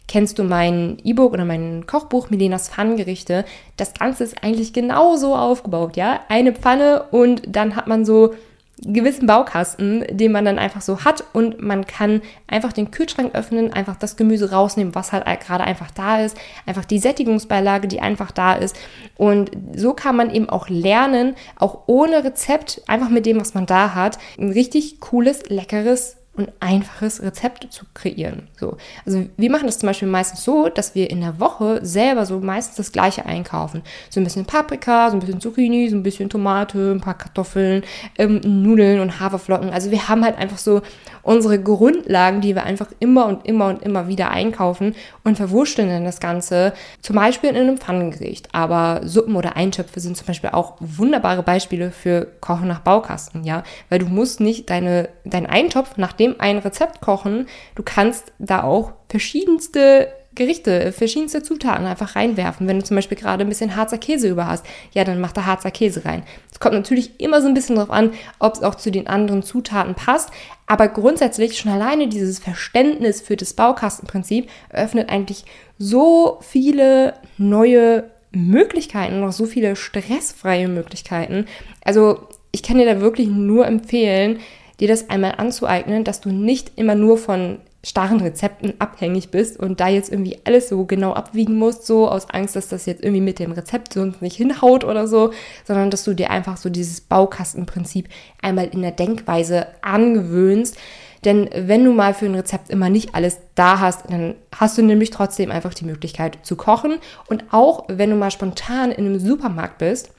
Kennst 0.06 0.38
du 0.38 0.44
mein 0.44 0.98
E-Book 1.02 1.32
oder 1.32 1.44
mein 1.44 1.86
Kochbuch 1.86 2.30
Milenas 2.30 2.68
Pfannengerichte? 2.68 3.44
Das 3.76 3.94
Ganze 3.94 4.24
ist 4.24 4.42
eigentlich 4.42 4.72
genauso 4.72 5.34
aufgebaut, 5.34 5.96
ja? 5.96 6.20
Eine 6.28 6.52
Pfanne 6.52 7.04
und 7.10 7.42
dann 7.46 7.74
hat 7.74 7.86
man 7.86 8.04
so 8.04 8.34
gewissen 8.82 9.26
Baukasten, 9.26 10.04
den 10.10 10.32
man 10.32 10.44
dann 10.44 10.58
einfach 10.58 10.80
so 10.80 11.04
hat 11.04 11.24
und 11.32 11.62
man 11.62 11.86
kann 11.86 12.22
einfach 12.46 12.72
den 12.72 12.90
Kühlschrank 12.90 13.34
öffnen, 13.34 13.72
einfach 13.72 13.96
das 13.96 14.16
Gemüse 14.16 14.50
rausnehmen, 14.50 14.94
was 14.94 15.12
halt 15.12 15.24
gerade 15.40 15.64
einfach 15.64 15.90
da 15.90 16.20
ist, 16.20 16.36
einfach 16.66 16.84
die 16.84 16.98
Sättigungsbeilage, 16.98 17.88
die 17.88 18.00
einfach 18.00 18.30
da 18.30 18.54
ist 18.54 18.76
und 19.16 19.52
so 19.76 19.94
kann 19.94 20.16
man 20.16 20.30
eben 20.30 20.48
auch 20.50 20.68
lernen, 20.68 21.36
auch 21.56 21.82
ohne 21.86 22.24
Rezept, 22.24 22.82
einfach 22.86 23.08
mit 23.10 23.26
dem, 23.26 23.40
was 23.40 23.54
man 23.54 23.66
da 23.66 23.94
hat, 23.94 24.18
ein 24.38 24.50
richtig 24.50 25.00
cooles, 25.00 25.48
leckeres 25.48 26.16
und 26.36 26.50
einfaches 26.60 27.22
Rezept 27.22 27.72
zu 27.72 27.84
kreieren. 27.94 28.48
So. 28.58 28.76
Also 29.06 29.26
wir 29.36 29.50
machen 29.50 29.66
das 29.66 29.78
zum 29.78 29.88
Beispiel 29.88 30.08
meistens 30.08 30.44
so, 30.44 30.68
dass 30.68 30.94
wir 30.94 31.10
in 31.10 31.20
der 31.20 31.38
Woche 31.38 31.80
selber 31.82 32.26
so 32.26 32.40
meistens 32.40 32.76
das 32.76 32.92
gleiche 32.92 33.24
einkaufen. 33.24 33.82
So 34.10 34.20
ein 34.20 34.24
bisschen 34.24 34.44
Paprika, 34.44 35.10
so 35.10 35.16
ein 35.16 35.20
bisschen 35.20 35.40
Zucchini, 35.40 35.88
so 35.88 35.96
ein 35.96 36.02
bisschen 36.02 36.28
Tomate, 36.28 36.92
ein 36.92 37.00
paar 37.00 37.16
Kartoffeln, 37.16 37.84
ähm, 38.18 38.40
Nudeln 38.44 39.00
und 39.00 39.20
Haferflocken. 39.20 39.70
Also 39.70 39.90
wir 39.90 40.08
haben 40.08 40.24
halt 40.24 40.36
einfach 40.36 40.58
so 40.58 40.82
unsere 41.22 41.60
Grundlagen, 41.60 42.40
die 42.40 42.54
wir 42.54 42.64
einfach 42.64 42.88
immer 42.98 43.26
und 43.26 43.46
immer 43.46 43.68
und 43.68 43.82
immer 43.82 44.08
wieder 44.08 44.30
einkaufen 44.30 44.94
und 45.22 45.36
verwurschteln 45.36 45.88
dann 45.88 46.04
das 46.04 46.20
Ganze 46.20 46.72
zum 47.00 47.16
Beispiel 47.16 47.50
in 47.50 47.56
einem 47.56 47.78
Pfannengericht. 47.78 48.48
Aber 48.52 49.00
Suppen 49.04 49.36
oder 49.36 49.56
Eintöpfe 49.56 50.00
sind 50.00 50.16
zum 50.16 50.26
Beispiel 50.26 50.50
auch 50.50 50.74
wunderbare 50.80 51.42
Beispiele 51.42 51.90
für 51.90 52.26
Kochen 52.40 52.68
nach 52.68 52.80
Baukasten, 52.80 53.44
ja, 53.44 53.62
weil 53.88 54.00
du 54.00 54.06
musst 54.06 54.40
nicht 54.40 54.68
deine, 54.68 55.08
deinen 55.24 55.46
Eintopf 55.46 55.96
nach 55.96 56.12
dem 56.12 56.23
ein 56.38 56.58
Rezept 56.58 57.00
kochen. 57.00 57.46
Du 57.74 57.82
kannst 57.82 58.32
da 58.38 58.62
auch 58.62 58.92
verschiedenste 59.08 60.08
Gerichte, 60.34 60.90
verschiedenste 60.90 61.42
Zutaten 61.42 61.86
einfach 61.86 62.16
reinwerfen. 62.16 62.66
Wenn 62.66 62.78
du 62.78 62.84
zum 62.84 62.96
Beispiel 62.96 63.16
gerade 63.16 63.44
ein 63.44 63.48
bisschen 63.48 63.76
Harzer 63.76 63.98
Käse 63.98 64.28
über 64.28 64.48
hast, 64.48 64.66
ja, 64.92 65.04
dann 65.04 65.20
mach 65.20 65.32
da 65.32 65.46
Harzer 65.46 65.70
Käse 65.70 66.04
rein. 66.04 66.24
Es 66.50 66.58
kommt 66.58 66.74
natürlich 66.74 67.20
immer 67.20 67.40
so 67.40 67.46
ein 67.46 67.54
bisschen 67.54 67.76
darauf 67.76 67.90
an, 67.90 68.12
ob 68.40 68.54
es 68.54 68.62
auch 68.62 68.74
zu 68.74 68.90
den 68.90 69.06
anderen 69.06 69.42
Zutaten 69.42 69.94
passt. 69.94 70.30
Aber 70.66 70.88
grundsätzlich 70.88 71.58
schon 71.58 71.70
alleine 71.70 72.08
dieses 72.08 72.40
Verständnis 72.40 73.20
für 73.20 73.36
das 73.36 73.52
Baukastenprinzip 73.52 74.48
eröffnet 74.70 75.08
eigentlich 75.08 75.44
so 75.78 76.38
viele 76.40 77.14
neue 77.38 78.04
Möglichkeiten, 78.32 79.20
noch 79.20 79.32
so 79.32 79.46
viele 79.46 79.76
stressfreie 79.76 80.66
Möglichkeiten. 80.66 81.46
Also 81.84 82.26
ich 82.50 82.62
kann 82.62 82.78
dir 82.78 82.86
da 82.86 83.00
wirklich 83.00 83.28
nur 83.28 83.66
empfehlen, 83.66 84.40
dir 84.80 84.88
das 84.88 85.10
einmal 85.10 85.34
anzueignen, 85.36 86.04
dass 86.04 86.20
du 86.20 86.30
nicht 86.30 86.72
immer 86.76 86.94
nur 86.94 87.18
von 87.18 87.58
starren 87.84 88.20
Rezepten 88.20 88.74
abhängig 88.78 89.30
bist 89.30 89.58
und 89.58 89.78
da 89.78 89.88
jetzt 89.88 90.10
irgendwie 90.10 90.38
alles 90.44 90.68
so 90.70 90.84
genau 90.84 91.12
abwiegen 91.12 91.56
musst, 91.56 91.86
so 91.86 92.08
aus 92.08 92.30
Angst, 92.30 92.56
dass 92.56 92.68
das 92.68 92.86
jetzt 92.86 93.02
irgendwie 93.02 93.20
mit 93.20 93.38
dem 93.38 93.52
Rezept 93.52 93.92
sonst 93.92 94.22
nicht 94.22 94.36
hinhaut 94.36 94.84
oder 94.84 95.06
so, 95.06 95.32
sondern 95.64 95.90
dass 95.90 96.04
du 96.04 96.14
dir 96.14 96.30
einfach 96.30 96.56
so 96.56 96.70
dieses 96.70 97.02
Baukastenprinzip 97.02 98.08
einmal 98.40 98.68
in 98.68 98.82
der 98.82 98.92
Denkweise 98.92 99.66
angewöhnst. 99.82 100.78
Denn 101.24 101.48
wenn 101.54 101.84
du 101.84 101.92
mal 101.92 102.14
für 102.14 102.26
ein 102.26 102.34
Rezept 102.34 102.70
immer 102.70 102.90
nicht 102.90 103.14
alles 103.14 103.38
da 103.54 103.80
hast, 103.80 104.10
dann 104.10 104.34
hast 104.54 104.76
du 104.76 104.82
nämlich 104.82 105.10
trotzdem 105.10 105.50
einfach 105.50 105.72
die 105.72 105.86
Möglichkeit 105.86 106.38
zu 106.42 106.56
kochen. 106.56 106.96
Und 107.28 107.44
auch 107.50 107.84
wenn 107.88 108.10
du 108.10 108.16
mal 108.16 108.30
spontan 108.30 108.92
in 108.92 109.06
einem 109.06 109.18
Supermarkt 109.18 109.78
bist 109.78 110.10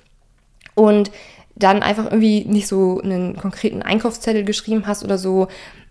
und 0.73 1.11
dann 1.55 1.81
einfach 1.81 2.05
irgendwie 2.05 2.45
nicht 2.45 2.67
so 2.67 3.01
einen 3.01 3.37
konkreten 3.37 3.81
Einkaufszettel 3.81 4.43
geschrieben 4.43 4.87
hast 4.87 5.03
oder 5.03 5.17
so, 5.17 5.47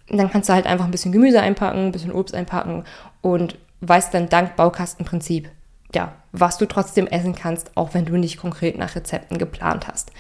dann 0.08 0.30
kannst 0.30 0.48
du 0.48 0.52
halt 0.52 0.66
einfach 0.66 0.84
ein 0.84 0.90
bisschen 0.90 1.12
Gemüse 1.12 1.40
einpacken, 1.40 1.86
ein 1.86 1.92
bisschen 1.92 2.12
Obst 2.12 2.34
einpacken 2.34 2.84
und 3.22 3.56
weißt 3.80 4.12
dann 4.12 4.28
dank 4.28 4.56
Baukastenprinzip, 4.56 5.50
ja, 5.94 6.12
was 6.32 6.58
du 6.58 6.66
trotzdem 6.66 7.06
essen 7.06 7.34
kannst, 7.34 7.76
auch 7.76 7.94
wenn 7.94 8.04
du 8.04 8.16
nicht 8.16 8.38
konkret 8.38 8.76
nach 8.76 8.94
Rezepten 8.94 9.38
geplant 9.38 9.88
hast. 9.88 10.12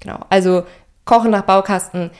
Genau, 0.00 0.20
also 0.30 0.64
Kochen 1.04 1.30
nach 1.30 1.42
Baukasten, 1.42 2.10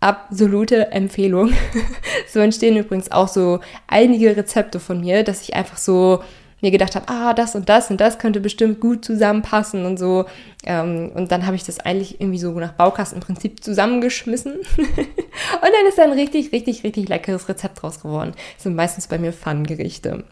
absolute 0.00 0.92
Empfehlung. 0.92 1.52
so 2.28 2.40
entstehen 2.40 2.76
übrigens 2.76 3.10
auch 3.12 3.28
so 3.28 3.60
einige 3.86 4.36
Rezepte 4.36 4.80
von 4.80 5.00
mir, 5.00 5.22
dass 5.24 5.42
ich 5.42 5.54
einfach 5.54 5.78
so 5.78 6.22
mir 6.62 6.70
gedacht 6.70 6.94
habe, 6.94 7.08
ah, 7.08 7.34
das 7.34 7.54
und 7.54 7.68
das 7.68 7.90
und 7.90 8.00
das 8.00 8.18
könnte 8.18 8.40
bestimmt 8.40 8.80
gut 8.80 9.04
zusammenpassen 9.04 9.84
und 9.84 9.98
so. 9.98 10.24
Ähm, 10.64 11.10
und 11.14 11.32
dann 11.32 11.44
habe 11.44 11.56
ich 11.56 11.64
das 11.64 11.80
eigentlich 11.80 12.20
irgendwie 12.20 12.38
so 12.38 12.52
nach 12.52 12.72
Baukastenprinzip 12.72 13.62
zusammengeschmissen. 13.62 14.52
und 14.76 14.88
dann 14.88 15.86
ist 15.88 15.98
ein 15.98 16.12
richtig, 16.12 16.52
richtig, 16.52 16.84
richtig 16.84 17.08
leckeres 17.08 17.48
Rezept 17.48 17.82
draus 17.82 18.00
geworden. 18.00 18.32
Das 18.54 18.62
sind 18.62 18.76
meistens 18.76 19.08
bei 19.08 19.18
mir 19.18 19.32
Pfannengerichte. 19.32 20.24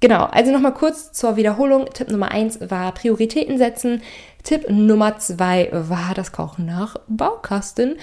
Genau, 0.00 0.24
also 0.24 0.52
nochmal 0.52 0.74
kurz 0.74 1.12
zur 1.12 1.36
Wiederholung. 1.36 1.86
Tipp 1.92 2.10
Nummer 2.10 2.30
eins 2.30 2.58
war 2.70 2.92
Prioritäten 2.92 3.56
setzen. 3.56 4.02
Tipp 4.42 4.68
Nummer 4.68 5.18
zwei 5.18 5.70
war 5.72 6.12
das 6.14 6.32
Kochen 6.32 6.66
nach 6.66 6.96
Baukasten. 7.08 7.96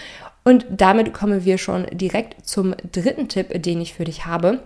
Und 0.44 0.66
damit 0.70 1.14
kommen 1.14 1.46
wir 1.46 1.60
schon 1.60 1.86
direkt 1.92 2.48
zum 2.48 2.76
dritten 2.92 3.30
Tipp, 3.30 3.62
den 3.62 3.80
ich 3.80 3.94
für 3.94 4.06
dich 4.06 4.26
habe. 4.26 4.60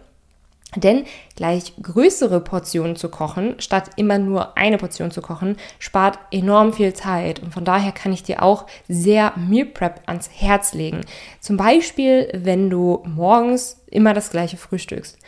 Denn 0.77 1.05
gleich 1.36 1.74
größere 1.81 2.39
Portionen 2.39 2.96
zu 2.96 3.10
kochen, 3.10 3.55
statt 3.60 3.89
immer 3.96 4.19
nur 4.19 4.57
eine 4.57 4.77
Portion 4.77 5.12
zu 5.12 5.22
kochen, 5.22 5.57
spart 5.79 6.19
enorm 6.31 6.74
viel 6.74 6.93
Zeit. 6.93 7.41
Und 7.41 7.53
von 7.53 7.65
daher 7.65 7.91
kann 7.91 8.13
ich 8.13 8.24
dir 8.24 8.43
auch 8.43 8.67
sehr 8.88 9.34
Meal 9.36 9.65
Prep 9.65 10.01
ans 10.05 10.29
Herz 10.31 10.74
legen. 10.74 11.01
Zum 11.39 11.57
Beispiel, 11.57 12.29
wenn 12.34 12.69
du 12.69 13.03
morgens 13.05 13.84
immer 13.88 14.13
das 14.13 14.29
gleiche 14.29 14.57
frühstückst. 14.57 15.17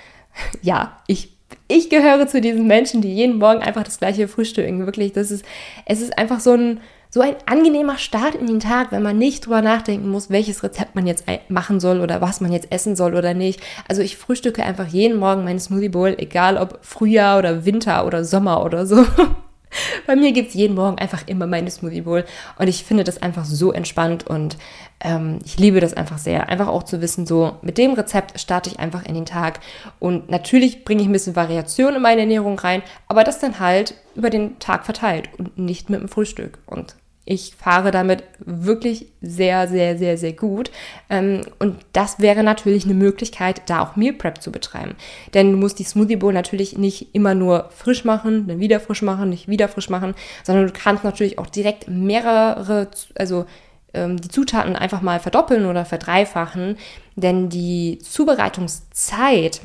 Ja, 0.61 0.97
ich 1.07 1.38
ich 1.69 1.89
gehöre 1.89 2.27
zu 2.27 2.41
diesen 2.41 2.67
Menschen, 2.67 3.01
die 3.01 3.13
jeden 3.13 3.37
Morgen 3.37 3.61
einfach 3.61 3.83
das 3.83 3.99
gleiche 3.99 4.27
frühstücken. 4.27 4.85
Wirklich, 4.85 5.13
das 5.13 5.31
ist, 5.31 5.45
es 5.85 6.01
ist 6.01 6.17
einfach 6.17 6.39
so 6.39 6.53
ein, 6.53 6.81
so 7.11 7.21
ein 7.21 7.35
angenehmer 7.45 7.97
Start 7.97 8.35
in 8.35 8.47
den 8.47 8.59
Tag, 8.59 8.91
wenn 8.91 9.03
man 9.03 9.17
nicht 9.17 9.45
drüber 9.45 9.61
nachdenken 9.61 10.09
muss, 10.09 10.31
welches 10.31 10.63
Rezept 10.63 10.95
man 10.95 11.05
jetzt 11.05 11.25
machen 11.47 11.79
soll 11.79 12.01
oder 12.01 12.21
was 12.21 12.41
man 12.41 12.51
jetzt 12.51 12.71
essen 12.71 12.95
soll 12.95 13.15
oder 13.15 13.35
nicht. 13.35 13.61
Also 13.87 14.01
ich 14.01 14.17
frühstücke 14.17 14.63
einfach 14.63 14.87
jeden 14.87 15.17
Morgen 15.17 15.43
meine 15.43 15.59
Smoothie 15.59 15.89
Bowl, 15.89 16.15
egal 16.17 16.57
ob 16.57 16.79
Frühjahr 16.81 17.37
oder 17.37 17.65
Winter 17.65 18.05
oder 18.05 18.25
Sommer 18.25 18.65
oder 18.65 18.87
so. 18.87 19.05
Bei 20.07 20.15
mir 20.15 20.31
gibt 20.31 20.49
es 20.49 20.55
jeden 20.55 20.75
Morgen 20.75 20.97
einfach 20.97 21.27
immer 21.27 21.45
meine 21.45 21.69
Smoothie 21.69 22.01
Bowl 22.01 22.25
und 22.57 22.67
ich 22.67 22.83
finde 22.83 23.03
das 23.03 23.21
einfach 23.21 23.45
so 23.45 23.71
entspannt 23.71 24.25
und 24.25 24.57
ähm, 25.01 25.39
ich 25.45 25.57
liebe 25.57 25.79
das 25.79 25.93
einfach 25.93 26.17
sehr. 26.17 26.49
Einfach 26.49 26.67
auch 26.67 26.83
zu 26.83 27.01
wissen, 27.01 27.25
so 27.25 27.57
mit 27.61 27.77
dem 27.77 27.93
Rezept 27.93 28.39
starte 28.39 28.69
ich 28.69 28.79
einfach 28.79 29.05
in 29.05 29.15
den 29.15 29.25
Tag 29.25 29.59
und 29.99 30.29
natürlich 30.29 30.83
bringe 30.83 31.01
ich 31.01 31.07
ein 31.07 31.13
bisschen 31.13 31.35
Variation 31.35 31.95
in 31.95 32.01
meine 32.01 32.21
Ernährung 32.21 32.59
rein, 32.59 32.83
aber 33.07 33.23
das 33.23 33.39
dann 33.39 33.59
halt 33.59 33.95
über 34.15 34.29
den 34.29 34.59
Tag 34.59 34.85
verteilt 34.85 35.29
und 35.37 35.57
nicht 35.57 35.89
mit 35.89 36.01
dem 36.01 36.09
Frühstück 36.09 36.59
und 36.65 36.95
ich 37.31 37.53
fahre 37.55 37.91
damit 37.91 38.23
wirklich 38.39 39.05
sehr, 39.21 39.67
sehr, 39.67 39.99
sehr, 39.99 40.17
sehr 40.17 40.33
gut. 40.33 40.71
Ähm, 41.11 41.41
und 41.59 41.75
das 41.93 42.19
wäre 42.19 42.41
natürlich 42.41 42.85
eine 42.85 42.95
Möglichkeit, 42.95 43.61
da 43.67 43.81
auch 43.81 43.95
Meal 43.95 44.13
Prep 44.13 44.41
zu 44.41 44.51
betreiben. 44.51 44.95
Denn 45.35 45.51
du 45.51 45.57
musst 45.59 45.77
die 45.77 45.83
Smoothie 45.83 46.15
Bowl 46.15 46.33
natürlich 46.33 46.75
nicht 46.79 47.13
immer 47.13 47.35
nur 47.35 47.69
frisch 47.69 48.03
machen, 48.03 48.47
dann 48.47 48.59
wieder 48.59 48.79
frisch 48.79 49.03
machen, 49.03 49.29
nicht 49.29 49.47
wieder 49.47 49.67
frisch 49.67 49.91
machen, 49.91 50.15
sondern 50.43 50.65
du 50.65 50.73
kannst 50.73 51.03
natürlich 51.03 51.37
auch 51.37 51.45
direkt 51.45 51.87
mehrere, 51.87 52.87
also 53.13 53.45
die 53.93 54.27
Zutaten 54.29 54.75
einfach 54.75 55.01
mal 55.01 55.19
verdoppeln 55.19 55.65
oder 55.65 55.83
verdreifachen. 55.83 56.77
Denn 57.15 57.49
die 57.49 57.99
Zubereitungszeit 57.99 59.61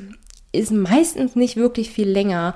ist 0.52 0.73
meistens 0.73 1.37
nicht 1.37 1.57
wirklich 1.57 1.90
viel 1.90 2.09
länger 2.09 2.54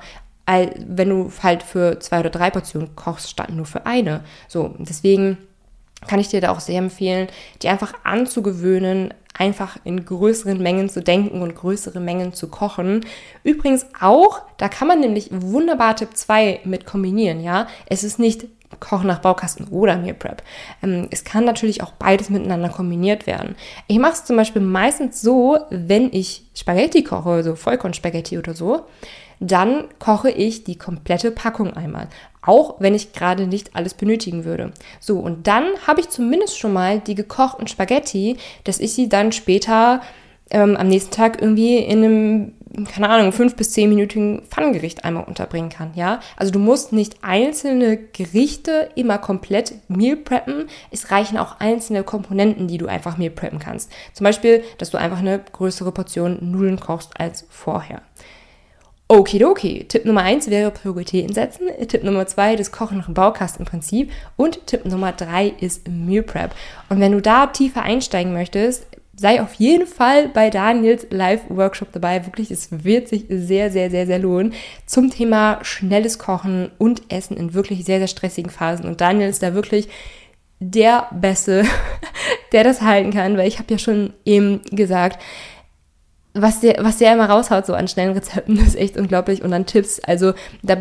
wenn 0.87 1.09
du 1.09 1.31
halt 1.43 1.63
für 1.63 1.99
zwei 1.99 2.21
oder 2.21 2.29
drei 2.29 2.49
Portionen 2.49 2.95
kochst, 2.95 3.29
statt 3.29 3.51
nur 3.51 3.65
für 3.65 3.85
eine. 3.85 4.23
So, 4.47 4.73
deswegen 4.79 5.37
kann 6.07 6.19
ich 6.19 6.29
dir 6.29 6.41
da 6.41 6.51
auch 6.51 6.59
sehr 6.59 6.79
empfehlen, 6.79 7.27
dir 7.61 7.71
einfach 7.71 7.93
anzugewöhnen, 8.03 9.13
einfach 9.37 9.77
in 9.83 10.05
größeren 10.05 10.61
Mengen 10.61 10.89
zu 10.89 11.01
denken 11.01 11.41
und 11.41 11.55
größere 11.55 11.99
Mengen 11.99 12.33
zu 12.33 12.47
kochen. 12.47 13.05
Übrigens 13.43 13.85
auch, 13.99 14.41
da 14.57 14.69
kann 14.69 14.87
man 14.87 15.01
nämlich 15.01 15.29
wunderbar 15.31 15.95
Tipp 15.95 16.15
2 16.15 16.61
mit 16.63 16.85
kombinieren, 16.85 17.41
ja. 17.41 17.67
Es 17.85 18.03
ist 18.03 18.17
nicht 18.17 18.47
Kochen 18.79 19.07
nach 19.07 19.19
Baukasten 19.19 19.67
oder 19.69 19.97
Meal 19.97 20.13
Prep. 20.13 20.43
Ähm, 20.83 21.07
es 21.11 21.23
kann 21.23 21.45
natürlich 21.45 21.81
auch 21.81 21.91
beides 21.93 22.29
miteinander 22.29 22.69
kombiniert 22.69 23.27
werden. 23.27 23.55
Ich 23.87 23.99
mache 23.99 24.13
es 24.13 24.25
zum 24.25 24.35
Beispiel 24.35 24.61
meistens 24.61 25.21
so, 25.21 25.57
wenn 25.69 26.13
ich 26.13 26.43
Spaghetti 26.55 27.03
koche, 27.03 27.43
so 27.43 27.55
Vollkornspaghetti 27.55 28.37
oder 28.37 28.53
so, 28.53 28.85
dann 29.39 29.85
koche 29.99 30.29
ich 30.29 30.63
die 30.65 30.77
komplette 30.77 31.31
Packung 31.31 31.73
einmal. 31.73 32.09
Auch 32.41 32.75
wenn 32.79 32.95
ich 32.95 33.13
gerade 33.13 33.47
nicht 33.47 33.75
alles 33.75 33.93
benötigen 33.93 34.45
würde. 34.45 34.71
So, 34.99 35.19
und 35.19 35.47
dann 35.47 35.65
habe 35.87 36.01
ich 36.01 36.09
zumindest 36.09 36.57
schon 36.57 36.73
mal 36.73 36.99
die 36.99 37.15
gekochten 37.15 37.67
Spaghetti, 37.67 38.37
dass 38.63 38.79
ich 38.79 38.93
sie 38.93 39.09
dann 39.09 39.31
später 39.31 40.01
ähm, 40.51 40.75
am 40.77 40.87
nächsten 40.87 41.11
Tag 41.11 41.41
irgendwie 41.41 41.77
in 41.77 42.03
einem, 42.03 42.53
keine 42.93 43.09
Ahnung, 43.09 43.31
fünf 43.31 43.55
bis 43.55 43.71
zehnminütigen 43.71 44.43
Pfannengericht 44.49 45.03
einmal 45.03 45.23
unterbringen 45.23 45.69
kann, 45.69 45.91
ja. 45.95 46.19
Also 46.37 46.51
du 46.51 46.59
musst 46.59 46.93
nicht 46.93 47.17
einzelne 47.21 47.97
Gerichte 47.97 48.89
immer 48.95 49.17
komplett 49.17 49.73
meal 49.87 50.15
preppen. 50.15 50.67
Es 50.91 51.11
reichen 51.11 51.37
auch 51.37 51.59
einzelne 51.59 52.03
Komponenten, 52.03 52.67
die 52.67 52.77
du 52.77 52.87
einfach 52.87 53.17
meal 53.17 53.31
preppen 53.31 53.59
kannst. 53.59 53.91
Zum 54.13 54.23
Beispiel, 54.23 54.63
dass 54.77 54.91
du 54.91 54.97
einfach 54.97 55.19
eine 55.19 55.39
größere 55.39 55.91
Portion 55.91 56.37
Nudeln 56.41 56.79
kochst 56.79 57.19
als 57.19 57.45
vorher. 57.49 58.01
Okidoki. 59.11 59.85
Tipp 59.87 60.05
Nummer 60.05 60.21
eins 60.21 60.51
wäre 60.51 60.69
Prioritäten 60.69 61.33
setzen. 61.33 61.67
Tipp 61.87 62.03
Nummer 62.03 62.27
zwei 62.27 62.55
das 62.55 62.71
Kochen 62.71 62.99
nach 62.99 63.05
dem 63.05 63.15
Baukastenprinzip. 63.15 64.11
Und 64.37 64.67
Tipp 64.67 64.85
Nummer 64.85 65.13
drei 65.13 65.47
ist 65.47 65.87
Meal 65.87 66.21
Prep. 66.21 66.53
Und 66.89 66.99
wenn 66.99 67.13
du 67.13 67.19
da 67.19 67.47
tiefer 67.47 67.81
einsteigen 67.81 68.33
möchtest, 68.33 68.85
sei 69.19 69.41
auf 69.41 69.53
jeden 69.55 69.85
Fall 69.85 70.29
bei 70.29 70.49
Daniels 70.49 71.07
Live-Workshop 71.09 71.91
dabei. 71.91 72.25
Wirklich, 72.25 72.51
es 72.51 72.69
wird 72.83 73.09
sich 73.09 73.25
sehr, 73.29 73.69
sehr, 73.69 73.91
sehr, 73.91 74.05
sehr 74.05 74.19
lohnen 74.19 74.53
zum 74.85 75.09
Thema 75.09 75.59
schnelles 75.61 76.17
Kochen 76.17 76.71
und 76.77 77.03
Essen 77.09 77.35
in 77.37 77.53
wirklich 77.53 77.83
sehr, 77.85 77.99
sehr 77.99 78.07
stressigen 78.07 78.49
Phasen. 78.49 78.85
Und 78.85 79.01
Daniel 79.01 79.29
ist 79.29 79.43
da 79.43 79.53
wirklich 79.53 79.89
der 80.59 81.07
Beste, 81.11 81.65
der 82.53 82.63
das 82.63 82.81
halten 82.81 83.11
kann, 83.11 83.37
weil 83.37 83.47
ich 83.47 83.59
habe 83.59 83.71
ja 83.71 83.77
schon 83.77 84.13
eben 84.25 84.61
gesagt, 84.71 85.21
was 86.41 86.59
der, 86.59 86.83
was 86.83 86.97
der 86.97 87.13
immer 87.13 87.29
raushaut, 87.29 87.65
so 87.65 87.73
an 87.73 87.87
schnellen 87.87 88.13
Rezepten, 88.13 88.57
ist 88.65 88.75
echt 88.75 88.97
unglaublich. 88.97 89.43
Und 89.43 89.53
an 89.53 89.65
Tipps, 89.65 89.99
also 89.99 90.33
da 90.61 90.75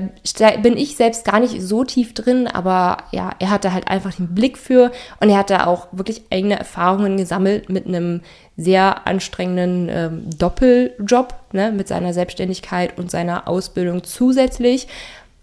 bin 0.62 0.76
ich 0.76 0.96
selbst 0.96 1.24
gar 1.24 1.40
nicht 1.40 1.60
so 1.62 1.84
tief 1.84 2.14
drin, 2.14 2.46
aber 2.46 2.98
ja, 3.12 3.30
er 3.38 3.50
hatte 3.50 3.72
halt 3.72 3.88
einfach 3.88 4.14
den 4.14 4.34
Blick 4.34 4.58
für 4.58 4.90
und 5.20 5.30
er 5.30 5.38
hat 5.38 5.50
da 5.50 5.66
auch 5.66 5.88
wirklich 5.92 6.22
eigene 6.30 6.58
Erfahrungen 6.58 7.16
gesammelt 7.16 7.68
mit 7.68 7.86
einem 7.86 8.22
sehr 8.56 9.06
anstrengenden 9.06 9.88
ähm, 9.90 10.30
Doppeljob, 10.36 11.34
ne, 11.52 11.70
mit 11.70 11.88
seiner 11.88 12.12
Selbstständigkeit 12.12 12.98
und 12.98 13.10
seiner 13.10 13.46
Ausbildung 13.46 14.02
zusätzlich 14.02 14.88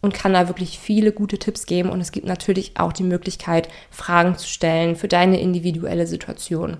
und 0.01 0.13
kann 0.13 0.33
da 0.33 0.47
wirklich 0.47 0.79
viele 0.79 1.11
gute 1.11 1.39
Tipps 1.39 1.65
geben. 1.65 1.89
Und 1.89 1.99
es 1.99 2.11
gibt 2.11 2.27
natürlich 2.27 2.73
auch 2.77 2.93
die 2.93 3.03
Möglichkeit, 3.03 3.69
Fragen 3.89 4.37
zu 4.37 4.47
stellen 4.47 4.95
für 4.95 5.07
deine 5.07 5.39
individuelle 5.39 6.07
Situation. 6.07 6.77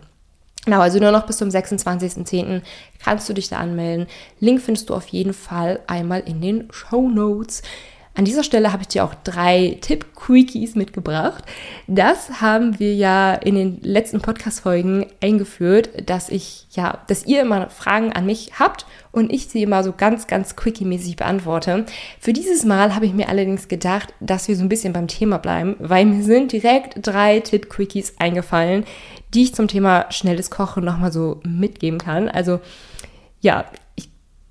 Genau, 0.65 0.79
also 0.81 1.00
nur 1.00 1.12
noch 1.12 1.27
bis 1.27 1.38
zum 1.38 1.50
26.10. 1.50 2.62
kannst 3.03 3.29
du 3.29 3.34
dich 3.34 3.50
da 3.50 3.57
anmelden. 3.57 4.07
Link 4.39 4.62
findest 4.62 4.89
du 4.89 4.95
auf 4.95 5.07
jeden 5.07 5.34
Fall 5.34 5.79
einmal 5.86 6.22
in 6.22 6.41
den 6.41 6.67
Show 6.72 7.07
Notes. 7.07 7.62
An 8.17 8.24
dieser 8.24 8.43
Stelle 8.43 8.72
habe 8.72 8.81
ich 8.81 8.88
dir 8.88 9.03
auch 9.03 9.13
drei 9.25 9.77
Tipp-Quickies 9.81 10.75
mitgebracht. 10.75 11.43
Das 11.88 12.39
haben 12.39 12.79
wir 12.79 12.95
ja 12.95 13.34
in 13.34 13.55
den 13.55 13.81
letzten 13.81 14.22
Podcast-Folgen 14.22 15.07
eingeführt, 15.22 15.89
dass 16.10 16.29
ich, 16.29 16.65
ja, 16.72 17.00
dass 17.07 17.25
ihr 17.25 17.41
immer 17.41 17.69
Fragen 17.69 18.13
an 18.13 18.25
mich 18.25 18.53
habt 18.57 18.86
und 19.12 19.34
ich 19.34 19.48
sie 19.48 19.63
immer 19.63 19.84
so 19.84 19.91
ganz, 19.91 20.27
ganz 20.27 20.55
quickie-mäßig 20.55 21.17
beantworte. 21.17 21.86
Für 22.22 22.31
dieses 22.31 22.63
Mal 22.63 22.95
habe 22.95 23.05
ich 23.05 23.13
mir 23.13 23.27
allerdings 23.27 23.67
gedacht, 23.67 24.13
dass 24.22 24.48
wir 24.48 24.55
so 24.55 24.63
ein 24.63 24.69
bisschen 24.69 24.93
beim 24.93 25.10
Thema 25.10 25.38
bleiben, 25.38 25.75
weil 25.79 26.05
mir 26.05 26.24
sind 26.24 26.53
direkt 26.53 27.05
drei 27.05 27.41
Tipp-Quickies 27.41 28.13
eingefallen, 28.17 28.86
die 29.34 29.43
ich 29.43 29.55
zum 29.55 29.67
Thema 29.67 30.05
schnelles 30.10 30.50
Kochen 30.50 30.86
nochmal 30.86 31.12
so 31.12 31.41
mitgeben 31.43 32.00
kann. 32.00 32.29
Also, 32.29 32.62
ja, 33.41 33.65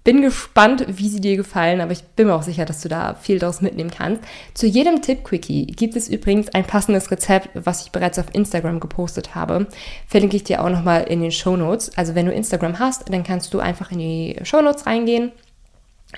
bin 0.05 0.21
gespannt, 0.21 0.85
wie 0.87 1.09
sie 1.09 1.21
dir 1.21 1.37
gefallen, 1.37 1.81
aber 1.81 1.93
ich 1.93 2.05
bin 2.05 2.27
mir 2.27 2.35
auch 2.35 2.43
sicher, 2.43 2.67
dass 2.67 2.83
du 2.83 2.91
da 2.91 3.15
viel 3.15 3.39
daraus 3.39 3.63
mitnehmen 3.63 3.91
kannst. 3.91 4.23
Zu 4.53 4.67
jedem 4.67 5.01
Tipp-Quickie 5.01 5.67
gibt 5.67 5.97
es 5.97 6.09
übrigens 6.09 6.51
ein 6.51 6.65
passendes 6.65 7.11
Rezept, 7.11 7.49
was 7.55 7.87
ich 7.87 7.91
bereits 7.91 8.19
auf 8.19 8.27
Instagram 8.33 8.81
gepostet 8.81 9.35
habe. 9.35 9.67
Verlinke 10.07 10.37
ich 10.37 10.45
dir 10.45 10.63
auch 10.63 10.69
nochmal 10.69 11.05
in 11.05 11.23
den 11.23 11.33
Show 11.33 11.57
Notes. 11.57 11.97
Also 11.97 12.15
wenn 12.15 12.27
du 12.27 12.33
Instagram 12.33 12.79
hast, 12.79 13.11
dann 13.11 13.25
kannst 13.25 13.55
du 13.55 13.61
einfach 13.61 13.93
in 13.93 13.99
die 13.99 14.37
Show 14.43 14.61
Notes 14.61 14.87
reingehen. 14.87 15.33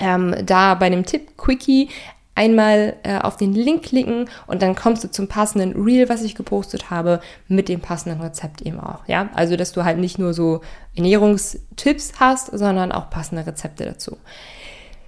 Ähm, 0.01 0.35
da 0.45 0.75
bei 0.75 0.91
dem 0.91 1.07
Tipp-Quickie 1.07 1.89
einmal 2.37 2.95
äh, 3.03 3.19
auf 3.19 3.37
den 3.37 3.53
Link 3.53 3.83
klicken 3.83 4.29
und 4.47 4.63
dann 4.63 4.77
kommst 4.77 5.03
du 5.03 5.11
zum 5.11 5.27
passenden 5.27 5.83
Reel, 5.83 6.09
was 6.09 6.23
ich 6.23 6.35
gepostet 6.35 6.91
habe, 6.91 7.21
mit 7.49 7.69
dem 7.69 7.81
passenden 7.81 8.21
Rezept 8.21 8.63
eben 8.63 8.79
auch. 8.79 9.09
Ja, 9.09 9.31
also 9.35 9.57
dass 9.57 9.73
du 9.73 9.85
halt 9.85 9.99
nicht 9.99 10.19
nur 10.19 10.35
so 10.35 10.61
Ernährungstipps 10.95 12.15
hast, 12.21 12.57
sondern 12.57 12.93
auch 12.93 13.11
passende 13.11 13.47
Rezepte 13.47 13.85
dazu. 13.85 14.19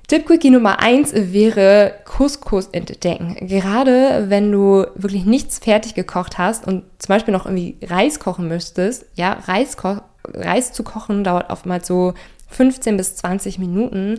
Tipp 0.08 0.25
Quickie 0.25 0.49
Nummer 0.49 0.80
eins 0.80 1.12
wäre 1.12 1.92
Couscous 2.06 2.68
entdecken. 2.68 3.37
Gerade 3.47 4.30
wenn 4.30 4.50
du 4.50 4.87
wirklich 4.94 5.26
nichts 5.26 5.58
fertig 5.58 5.92
gekocht 5.92 6.38
hast 6.38 6.66
und 6.66 6.85
zum 6.99 7.08
Beispiel 7.08 7.35
noch 7.35 7.44
irgendwie 7.44 7.76
Reis 7.85 8.18
kochen 8.18 8.49
müsstest, 8.49 9.04
ja, 9.16 9.35
Reis, 9.44 9.76
Reis 10.25 10.73
zu 10.73 10.82
kochen 10.82 11.25
dauert 11.25 11.50
oftmals 11.50 11.87
so 11.87 12.14
15 12.49 12.97
bis 12.97 13.16
20 13.16 13.58
Minuten 13.58 14.18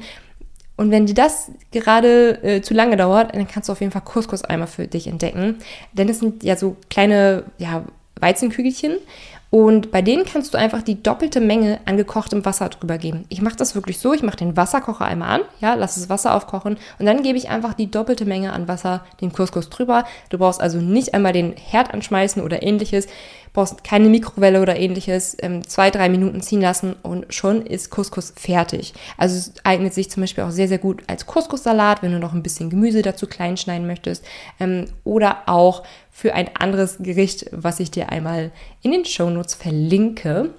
und 0.80 0.92
wenn 0.92 1.06
dir 1.06 1.14
das 1.14 1.52
gerade 1.72 2.42
äh, 2.42 2.62
zu 2.62 2.74
lange 2.74 2.96
dauert, 2.96 3.36
dann 3.36 3.50
kannst 3.50 3.68
du 3.68 3.74
auf 3.74 3.82
jeden 3.82 3.92
Fall 3.92 4.02
Couscous-Eimer 4.02 4.66
für 4.66 4.88
dich 4.88 5.08
entdecken. 5.08 5.58
Denn 5.92 6.08
es 6.08 6.20
sind 6.20 6.42
ja 6.42 6.56
so 6.56 6.78
kleine 6.90 7.44
ja, 7.58 7.84
Weizenkügelchen. 8.18 8.94
Und 9.50 9.92
bei 9.92 10.02
denen 10.02 10.24
kannst 10.24 10.54
du 10.54 10.58
einfach 10.58 10.82
die 10.82 11.04
doppelte 11.04 11.42
Menge 11.42 11.82
an 11.84 11.98
gekochtem 11.98 12.46
Wasser 12.46 12.70
drüber 12.70 12.98
geben. 12.98 13.26
Ich 13.28 13.42
mache 13.42 13.58
das 13.58 13.76
wirklich 13.76 14.00
so, 14.00 14.14
ich 14.14 14.24
mache 14.24 14.38
den 14.38 14.56
Wasserkocher 14.56 15.04
einmal 15.04 15.42
an, 15.42 15.42
ja, 15.60 15.74
lass 15.74 15.96
das 15.96 16.08
Wasser 16.08 16.34
aufkochen 16.34 16.78
und 16.98 17.06
dann 17.06 17.24
gebe 17.24 17.38
ich 17.38 17.50
einfach 17.50 17.74
die 17.74 17.92
doppelte 17.92 18.26
Menge 18.26 18.54
an 18.54 18.70
Wasser, 18.70 19.04
den 19.20 19.34
Couscous 19.34 19.70
drüber. 19.70 20.06
Du 20.30 20.38
brauchst 20.38 20.62
also 20.62 20.78
nicht 20.78 21.14
einmal 21.14 21.34
den 21.34 21.54
Herd 21.58 21.94
anschmeißen 21.94 22.42
oder 22.42 22.62
ähnliches 22.64 23.08
brauchst 23.54 23.84
keine 23.84 24.10
Mikrowelle 24.10 24.62
oder 24.62 24.78
ähnliches, 24.78 25.36
ähm, 25.42 25.68
zwei, 25.68 25.90
drei 25.92 26.10
Minuten 26.10 26.42
ziehen 26.42 26.62
lassen 26.62 26.96
und 27.04 27.34
schon 27.34 27.66
ist 27.66 27.90
Couscous 27.90 28.34
fertig. 28.36 28.94
Also 29.18 29.38
es 29.38 29.54
eignet 29.64 29.94
sich 29.94 30.10
zum 30.10 30.22
Beispiel 30.22 30.44
auch 30.44 30.52
sehr, 30.52 30.68
sehr 30.68 30.78
gut 30.78 31.04
als 31.08 31.26
Couscous-Salat, 31.26 32.02
wenn 32.04 32.12
du 32.12 32.20
noch 32.20 32.34
ein 32.34 32.44
bisschen 32.44 32.70
Gemüse 32.70 33.02
dazu 33.02 33.28
klein 33.28 33.58
schneiden 33.58 33.88
möchtest 33.88 34.26
ähm, 34.60 34.86
oder 35.04 35.44
auch 35.48 35.84
für 36.12 36.34
ein 36.34 36.56
anderes 36.56 36.98
Gericht, 37.00 37.46
was 37.52 37.80
ich 37.80 37.92
dir 37.92 38.10
einmal 38.10 38.52
in 38.82 38.92
den 38.92 39.06
Shownotes 39.06 39.54
verlinke. 39.54 40.52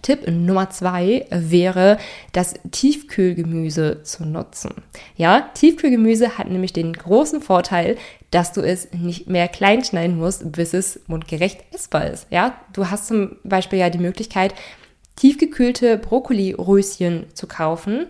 Tipp 0.00 0.26
Nummer 0.28 0.70
zwei 0.70 1.26
wäre, 1.30 1.98
das 2.32 2.54
Tiefkühlgemüse 2.70 4.02
zu 4.02 4.24
nutzen. 4.24 4.70
Ja, 5.16 5.50
Tiefkühlgemüse 5.54 6.38
hat 6.38 6.48
nämlich 6.48 6.72
den 6.72 6.92
großen 6.92 7.42
Vorteil, 7.42 7.96
dass 8.30 8.52
du 8.52 8.62
es 8.62 8.92
nicht 8.92 9.28
mehr 9.28 9.48
klein 9.48 9.84
schneiden 9.84 10.16
musst, 10.16 10.52
bis 10.52 10.72
es 10.72 11.00
mundgerecht 11.06 11.64
essbar 11.72 12.06
ist. 12.06 12.26
Ja, 12.30 12.56
du 12.72 12.90
hast 12.90 13.08
zum 13.08 13.36
Beispiel 13.44 13.78
ja 13.78 13.90
die 13.90 13.98
Möglichkeit, 13.98 14.54
tiefgekühlte 15.16 15.98
Brokkoli-Röschen 15.98 17.26
zu 17.34 17.46
kaufen 17.46 18.06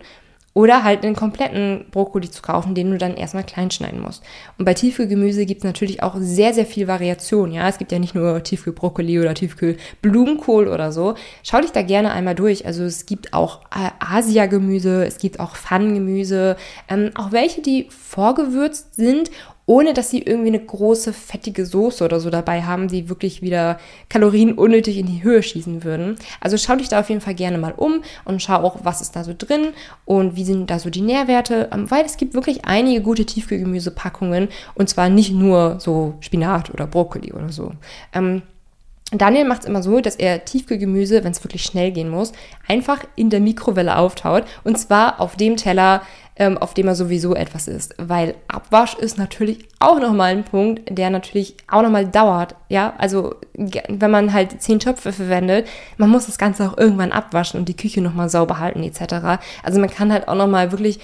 oder 0.53 0.83
halt 0.83 1.03
einen 1.03 1.15
kompletten 1.15 1.85
Brokkoli 1.89 2.29
zu 2.29 2.41
kaufen, 2.41 2.75
den 2.75 2.91
du 2.91 2.97
dann 2.97 3.15
erstmal 3.15 3.43
klein 3.43 3.71
schneiden 3.71 4.01
musst. 4.01 4.23
Und 4.57 4.65
bei 4.65 4.75
Tiefkühlgemüse 4.75 5.45
gibt 5.45 5.59
es 5.59 5.63
natürlich 5.63 6.03
auch 6.03 6.15
sehr, 6.19 6.53
sehr 6.53 6.65
viel 6.65 6.87
Variation. 6.87 7.51
Ja, 7.51 7.67
es 7.67 7.79
gibt 7.79 7.91
ja 7.91 7.97
nicht 7.97 8.13
nur 8.13 8.43
Tiefkühlbrokkoli 8.43 9.19
oder 9.19 9.33
Tiefkühlblumenkohl 9.33 10.67
oder 10.67 10.91
so. 10.91 11.15
Schau 11.41 11.59
dich 11.59 11.71
da 11.71 11.81
gerne 11.81 12.11
einmal 12.11 12.35
durch. 12.35 12.67
Also 12.67 12.83
es 12.83 13.07
gibt 13.07 13.33
auch 13.33 13.61
äh, 13.71 13.89
Asia-Gemüse, 13.99 15.05
es 15.05 15.17
gibt 15.17 15.39
auch 15.39 15.55
Pfannengemüse, 15.55 16.55
ähm, 16.87 17.09
auch 17.15 17.31
welche, 17.31 17.61
die 17.61 17.87
vorgewürzt 17.89 18.95
sind 18.95 19.31
ohne 19.65 19.93
dass 19.93 20.09
sie 20.09 20.21
irgendwie 20.21 20.49
eine 20.49 20.59
große 20.59 21.13
fettige 21.13 21.65
Soße 21.65 22.03
oder 22.03 22.19
so 22.19 22.29
dabei 22.29 22.63
haben, 22.63 22.87
die 22.87 23.09
wirklich 23.09 23.41
wieder 23.41 23.79
Kalorien 24.09 24.53
unnötig 24.53 24.97
in 24.97 25.05
die 25.05 25.23
Höhe 25.23 25.41
schießen 25.41 25.83
würden. 25.83 26.17
Also 26.41 26.57
schau 26.57 26.75
dich 26.75 26.89
da 26.89 26.99
auf 26.99 27.09
jeden 27.09 27.21
Fall 27.21 27.35
gerne 27.35 27.57
mal 27.57 27.73
um 27.75 28.03
und 28.25 28.41
schau 28.41 28.57
auch, 28.57 28.77
was 28.83 29.01
ist 29.01 29.15
da 29.15 29.23
so 29.23 29.33
drin 29.37 29.73
und 30.05 30.35
wie 30.35 30.43
sind 30.43 30.69
da 30.69 30.79
so 30.79 30.89
die 30.89 31.01
Nährwerte, 31.01 31.69
ähm, 31.73 31.89
weil 31.89 32.05
es 32.05 32.17
gibt 32.17 32.33
wirklich 32.33 32.65
einige 32.65 33.01
gute 33.01 33.25
Tiefkühlgemüsepackungen 33.25 34.49
und 34.75 34.89
zwar 34.89 35.09
nicht 35.09 35.31
nur 35.33 35.79
so 35.79 36.15
Spinat 36.19 36.73
oder 36.73 36.87
Brokkoli 36.87 37.31
oder 37.31 37.49
so. 37.49 37.71
Ähm, 38.13 38.41
Daniel 39.13 39.45
macht 39.45 39.61
es 39.61 39.67
immer 39.67 39.83
so, 39.83 39.99
dass 39.99 40.15
er 40.15 40.45
Tiefkühlgemüse, 40.45 41.23
wenn 41.23 41.31
es 41.31 41.43
wirklich 41.43 41.63
schnell 41.63 41.91
gehen 41.91 42.09
muss, 42.09 42.33
einfach 42.67 42.99
in 43.15 43.29
der 43.29 43.39
Mikrowelle 43.39 43.97
auftaut. 43.97 44.43
Und 44.63 44.77
zwar 44.77 45.19
auf 45.19 45.35
dem 45.35 45.57
Teller, 45.57 46.01
ähm, 46.35 46.57
auf 46.57 46.73
dem 46.73 46.87
er 46.87 46.95
sowieso 46.95 47.35
etwas 47.35 47.67
isst. 47.67 47.93
Weil 47.97 48.35
Abwasch 48.47 48.95
ist 48.95 49.17
natürlich 49.17 49.67
auch 49.79 49.99
nochmal 49.99 50.31
ein 50.31 50.43
Punkt, 50.43 50.81
der 50.89 51.09
natürlich 51.09 51.55
auch 51.67 51.83
nochmal 51.83 52.07
dauert. 52.07 52.55
Ja, 52.69 52.93
also 52.97 53.35
wenn 53.53 54.11
man 54.11 54.33
halt 54.33 54.61
zehn 54.61 54.79
Töpfe 54.79 55.13
verwendet, 55.13 55.67
man 55.97 56.09
muss 56.09 56.25
das 56.25 56.37
Ganze 56.37 56.67
auch 56.67 56.77
irgendwann 56.77 57.11
abwaschen 57.11 57.59
und 57.59 57.69
die 57.69 57.77
Küche 57.77 58.01
nochmal 58.01 58.29
sauber 58.29 58.59
halten 58.59 58.83
etc. 58.83 59.41
Also 59.61 59.79
man 59.79 59.89
kann 59.89 60.11
halt 60.11 60.27
auch 60.27 60.35
nochmal 60.35 60.71
wirklich 60.71 60.99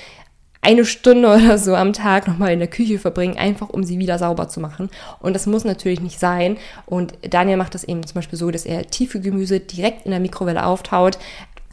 eine 0.62 0.86
Stunde 0.86 1.28
oder 1.36 1.58
so 1.58 1.76
am 1.76 1.94
Tag 1.94 2.28
nochmal 2.28 2.54
in 2.54 2.60
der 2.60 2.68
Küche 2.68 3.00
verbringen, 3.00 3.38
einfach 3.38 3.70
um 3.70 3.84
sie 3.84 4.00
wieder 4.00 4.18
sauber 4.18 4.50
zu 4.50 4.60
machen. 4.60 4.90
Und 5.20 5.34
das 5.34 5.46
muss 5.46 5.64
natürlich 5.64 6.02
nicht 6.02 6.20
sein. 6.20 6.58
Und 6.86 7.14
Daniel 7.30 7.58
macht 7.58 7.76
das 7.76 7.84
eben 7.84 8.06
zum 8.06 8.16
Beispiel 8.16 8.40
so, 8.40 8.52
dass 8.52 8.66
er 8.66 8.88
tiefe 8.88 9.20
Gemüse 9.20 9.60
direkt 9.60 10.06
in 10.06 10.12
der 10.12 10.20
Mikrowelle 10.20 10.66
auftaut, 10.66 11.18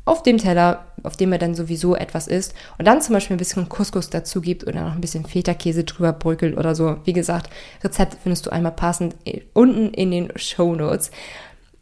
auf 0.06 0.22
dem 0.22 0.38
Teller, 0.38 0.84
auf 1.02 1.16
dem 1.16 1.32
er 1.32 1.38
dann 1.38 1.56
sowieso 1.56 1.96
etwas 1.96 2.28
isst 2.28 2.54
und 2.78 2.86
dann 2.86 3.02
zum 3.02 3.12
Beispiel 3.12 3.34
ein 3.34 3.38
bisschen 3.38 3.68
Couscous 3.68 4.08
dazu 4.08 4.40
gibt 4.40 4.64
oder 4.64 4.82
noch 4.82 4.94
ein 4.94 5.00
bisschen 5.00 5.26
Feta-Käse 5.26 5.82
drüber 5.82 6.12
bröckelt 6.12 6.56
oder 6.56 6.76
so. 6.76 6.98
Wie 7.04 7.12
gesagt, 7.12 7.50
Rezept 7.82 8.16
findest 8.22 8.46
du 8.46 8.50
einmal 8.50 8.72
passend 8.72 9.16
unten 9.52 9.92
in 9.92 10.12
den 10.12 10.32
Show 10.36 10.76
Notes. 10.76 11.10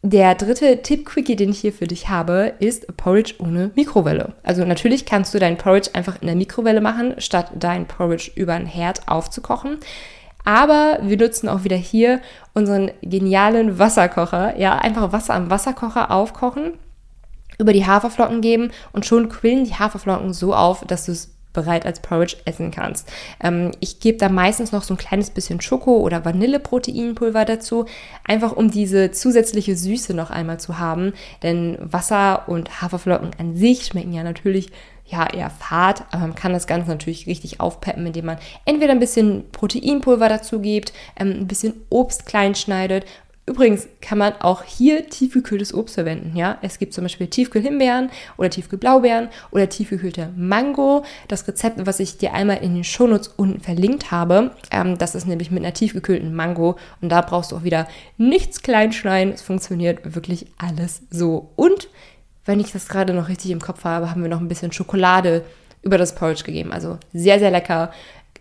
Der 0.06 0.34
dritte 0.34 0.82
Tipp-Quickie, 0.82 1.34
den 1.34 1.48
ich 1.48 1.60
hier 1.60 1.72
für 1.72 1.86
dich 1.86 2.10
habe, 2.10 2.52
ist 2.58 2.94
Porridge 2.98 3.36
ohne 3.38 3.70
Mikrowelle. 3.74 4.34
Also 4.42 4.62
natürlich 4.66 5.06
kannst 5.06 5.32
du 5.32 5.38
dein 5.38 5.56
Porridge 5.56 5.88
einfach 5.94 6.20
in 6.20 6.26
der 6.26 6.36
Mikrowelle 6.36 6.82
machen, 6.82 7.14
statt 7.16 7.52
dein 7.54 7.86
Porridge 7.86 8.30
über 8.34 8.54
den 8.58 8.66
Herd 8.66 9.08
aufzukochen. 9.08 9.78
Aber 10.44 10.98
wir 11.00 11.16
nutzen 11.16 11.48
auch 11.48 11.64
wieder 11.64 11.78
hier 11.78 12.20
unseren 12.52 12.90
genialen 13.00 13.78
Wasserkocher. 13.78 14.58
Ja, 14.58 14.76
einfach 14.76 15.12
Wasser 15.12 15.32
am 15.32 15.48
Wasserkocher 15.48 16.10
aufkochen 16.10 16.74
über 17.58 17.72
die 17.72 17.86
Haferflocken 17.86 18.42
geben 18.42 18.72
und 18.92 19.06
schon 19.06 19.30
quillen 19.30 19.64
die 19.64 19.74
Haferflocken 19.74 20.34
so 20.34 20.54
auf, 20.54 20.84
dass 20.84 21.06
du 21.06 21.12
es 21.12 21.34
bereit 21.54 21.86
als 21.86 22.00
Porridge 22.00 22.36
essen 22.44 22.70
kannst. 22.70 23.10
Ähm, 23.42 23.70
ich 23.80 24.00
gebe 24.00 24.18
da 24.18 24.28
meistens 24.28 24.72
noch 24.72 24.82
so 24.82 24.92
ein 24.92 24.98
kleines 24.98 25.30
bisschen 25.30 25.62
Schoko- 25.62 26.00
oder 26.00 26.26
Vanilleproteinpulver 26.26 27.46
dazu, 27.46 27.86
einfach 28.24 28.52
um 28.52 28.70
diese 28.70 29.10
zusätzliche 29.12 29.76
Süße 29.76 30.12
noch 30.12 30.30
einmal 30.30 30.60
zu 30.60 30.78
haben. 30.78 31.14
Denn 31.42 31.78
Wasser 31.80 32.46
und 32.48 32.82
Haferflocken 32.82 33.30
an 33.38 33.56
sich 33.56 33.86
schmecken 33.86 34.12
ja 34.12 34.22
natürlich 34.22 34.70
ja 35.06 35.26
eher 35.26 35.50
fad, 35.50 36.04
aber 36.12 36.22
man 36.22 36.34
kann 36.34 36.52
das 36.52 36.66
Ganze 36.66 36.88
natürlich 36.88 37.26
richtig 37.26 37.60
aufpeppen, 37.60 38.06
indem 38.06 38.24
man 38.26 38.38
entweder 38.64 38.92
ein 38.92 39.00
bisschen 39.00 39.44
Proteinpulver 39.52 40.28
dazu 40.28 40.60
gibt, 40.60 40.92
ähm, 41.18 41.40
ein 41.40 41.46
bisschen 41.46 41.74
Obst 41.90 42.26
klein 42.26 42.54
schneidet 42.54 43.04
Übrigens 43.46 43.88
kann 44.00 44.16
man 44.16 44.32
auch 44.40 44.62
hier 44.62 45.06
tiefgekühltes 45.10 45.74
Obst 45.74 45.96
verwenden. 45.96 46.34
Ja, 46.34 46.56
es 46.62 46.78
gibt 46.78 46.94
zum 46.94 47.04
Beispiel 47.04 47.26
Tiefkühlhimbeeren 47.26 48.10
oder 48.38 48.48
Tiefkühlblaubeeren 48.48 49.28
oder 49.50 49.68
tiefgekühlte 49.68 50.30
Mango. 50.34 51.04
Das 51.28 51.46
Rezept, 51.46 51.84
was 51.84 52.00
ich 52.00 52.16
dir 52.16 52.32
einmal 52.32 52.62
in 52.62 52.74
den 52.74 52.84
Shownotes 52.84 53.28
unten 53.36 53.60
verlinkt 53.60 54.10
habe, 54.10 54.52
ähm, 54.70 54.96
das 54.96 55.14
ist 55.14 55.26
nämlich 55.26 55.50
mit 55.50 55.62
einer 55.62 55.74
tiefgekühlten 55.74 56.34
Mango 56.34 56.76
und 57.02 57.10
da 57.10 57.20
brauchst 57.20 57.52
du 57.52 57.56
auch 57.56 57.64
wieder 57.64 57.86
nichts 58.16 58.62
kleinschneiden. 58.62 59.34
Es 59.34 59.42
funktioniert 59.42 60.14
wirklich 60.14 60.46
alles 60.56 61.02
so. 61.10 61.50
Und 61.56 61.90
wenn 62.46 62.60
ich 62.60 62.72
das 62.72 62.88
gerade 62.88 63.12
noch 63.12 63.28
richtig 63.28 63.50
im 63.50 63.60
Kopf 63.60 63.84
habe, 63.84 64.10
haben 64.10 64.22
wir 64.22 64.30
noch 64.30 64.40
ein 64.40 64.48
bisschen 64.48 64.72
Schokolade 64.72 65.44
über 65.82 65.98
das 65.98 66.14
Porridge 66.14 66.44
gegeben. 66.44 66.72
Also 66.72 66.98
sehr, 67.12 67.38
sehr 67.38 67.50
lecker. 67.50 67.92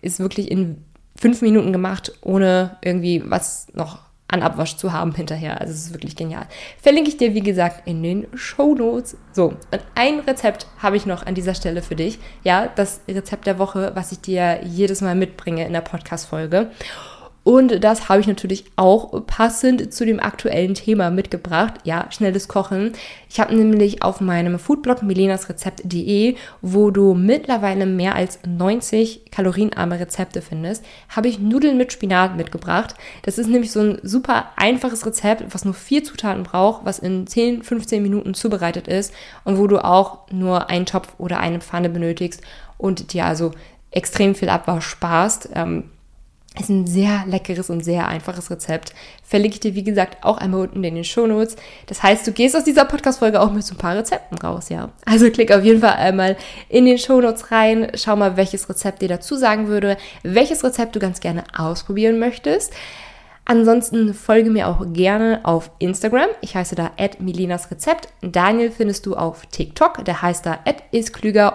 Ist 0.02 0.20
wirklich 0.20 0.50
in 0.50 0.78
fünf 1.18 1.42
Minuten 1.42 1.74
gemacht, 1.74 2.13
ohne 2.22 2.78
irgendwie 2.82 3.22
was 3.26 3.68
noch 3.74 4.00
an 4.34 4.41
Abwasch 4.41 4.76
zu 4.76 4.91
haben 4.91 5.13
hinterher. 5.13 5.62
Also 5.62 5.72
es 5.74 5.86
ist 5.86 5.93
wirklich 5.93 6.15
genial. 6.15 6.48
Verlinke 6.82 7.10
ich 7.10 7.17
dir, 7.17 7.34
wie 7.34 7.41
gesagt, 7.41 7.88
in 7.88 8.02
den 8.02 8.28
Show 8.34 8.74
Notes. 8.74 9.15
So, 9.32 9.54
und 9.72 9.82
ein 9.96 10.19
Rezept 10.19 10.67
habe 10.80 10.98
ich 10.98 11.06
noch 11.06 11.26
an 11.26 11.36
dieser 11.36 11.54
Stelle 11.54 11.82
für 11.82 11.96
dich. 11.96 12.19
Ja, 12.43 12.67
das 12.67 13.02
Rezept 13.08 13.46
der 13.46 13.60
Woche, 13.60 13.91
was 13.93 14.12
ich 14.12 14.19
dir 14.19 14.62
jedes 14.63 15.02
Mal 15.02 15.15
mitbringe 15.15 15.65
in 15.65 15.74
der 15.74 15.82
Podcast-Folge. 15.82 16.72
Und 17.43 17.84
das 17.84 18.08
habe 18.08 18.21
ich 18.21 18.27
natürlich 18.27 18.63
auch 18.77 19.25
passend 19.27 19.93
zu 19.93 20.06
dem 20.06 20.21
aktuellen 20.21 20.75
Thema 20.75 21.10
mitgebracht. 21.10 21.73
Ja, 21.84 22.08
schnelles 22.10 22.47
Kochen. 22.47 22.93
Ich 23.29 23.39
habe 23.39 23.53
nämlich 23.53 24.01
auf 24.01 24.21
meinem 24.21 24.58
Foodblog 24.60 25.03
milenasrezept.de, 25.03 26.36
wo 26.62 26.89
du 26.89 27.13
mittlerweile 27.13 27.86
mehr 27.86 28.15
als 28.15 28.39
90 28.47 29.29
kalorienarme 29.29 29.99
Rezepte 29.99 30.41
findest, 30.41 30.86
habe 31.10 31.27
ich 31.27 31.39
Nudeln 31.39 31.77
mit 31.77 31.91
Spinat 31.91 32.38
mitgebracht. 32.38 32.95
Das 33.23 33.38
ist 33.38 33.47
nämlich 33.47 33.71
so 33.71 33.82
ein 33.82 33.99
super 34.03 34.45
einfaches 34.56 35.06
Rezept, 35.06 35.43
was 35.53 35.65
nur 35.65 35.73
vier 35.73 36.06
Zutaten 36.06 36.43
braucht, 36.43 36.86
was 36.86 36.99
in 36.99 37.27
10, 37.27 37.63
15 37.63 38.01
Minuten 38.01 38.36
zubereitet 38.36 38.88
ist 38.88 39.13
und 39.43 39.58
wo 39.58 39.67
du 39.67 39.84
auch 39.84 40.32
nur 40.32 40.69
einen 40.69 40.86
Topf 40.86 41.10
oder 41.17 41.41
eine 41.41 41.60
Pfanne 41.60 41.89
benötigst 41.89 42.41
und 42.77 43.12
dir 43.12 43.25
also 43.25 43.51
extrem 43.91 44.34
viel 44.34 44.49
Abwasch 44.49 44.88
sparst. 44.88 45.49
Ähm, 45.53 45.89
ist 46.60 46.70
ein 46.70 46.86
sehr 46.86 47.24
leckeres 47.26 47.70
und 47.70 47.84
sehr 47.84 48.08
einfaches 48.08 48.52
Rezept. 48.52 48.94
Verlinke 49.24 49.56
ich 49.56 49.60
dir, 49.60 49.76
wie 49.76 49.84
gesagt, 49.84 50.24
auch 50.24 50.38
einmal 50.38 50.62
unten 50.62 50.84
in 50.84 50.96
den 50.96 51.04
Shownotes. 51.04 51.56
Das 51.88 52.04
heißt, 52.04 52.28
du 52.28 52.32
gehst 52.32 52.56
aus 52.56 52.63
dieser 52.63 52.86
Podcast-Folge 52.86 53.42
auch 53.42 53.52
mit 53.52 53.63
so 53.63 53.74
ein 53.74 53.80
paar 53.80 53.96
Rezepten 53.96 54.38
raus, 54.38 54.70
ja. 54.70 54.89
Also 55.06 55.30
klick 55.32 55.52
auf 55.52 55.63
jeden 55.63 55.82
Fall 55.82 55.94
einmal 55.94 56.38
in 56.70 56.86
den 56.86 57.00
Shownotes 57.00 57.52
rein. 57.52 57.92
Schau 57.96 58.16
mal, 58.16 58.38
welches 58.38 58.70
Rezept 58.70 59.02
dir 59.02 59.10
dazu 59.10 59.36
sagen 59.36 59.68
würde, 59.68 59.98
welches 60.22 60.63
Rezept 60.63 60.96
du 60.96 61.00
ganz 61.00 61.20
gerne 61.20 61.44
ausprobieren 61.58 62.20
möchtest. 62.20 62.74
Ansonsten 63.54 64.16
folge 64.16 64.50
mir 64.50 64.68
auch 64.68 64.84
gerne 64.94 65.42
auf 65.44 65.70
Instagram. 65.78 66.30
Ich 66.42 66.56
heiße 66.56 66.74
da 66.74 66.89
@milinasrezept. 67.20 68.08
Daniel 68.24 68.72
findest 68.72 69.06
du 69.06 69.13
auf 69.13 69.46
TikTok. 69.46 70.04
Der 70.06 70.24
heißt 70.24 70.48
da 70.48 70.58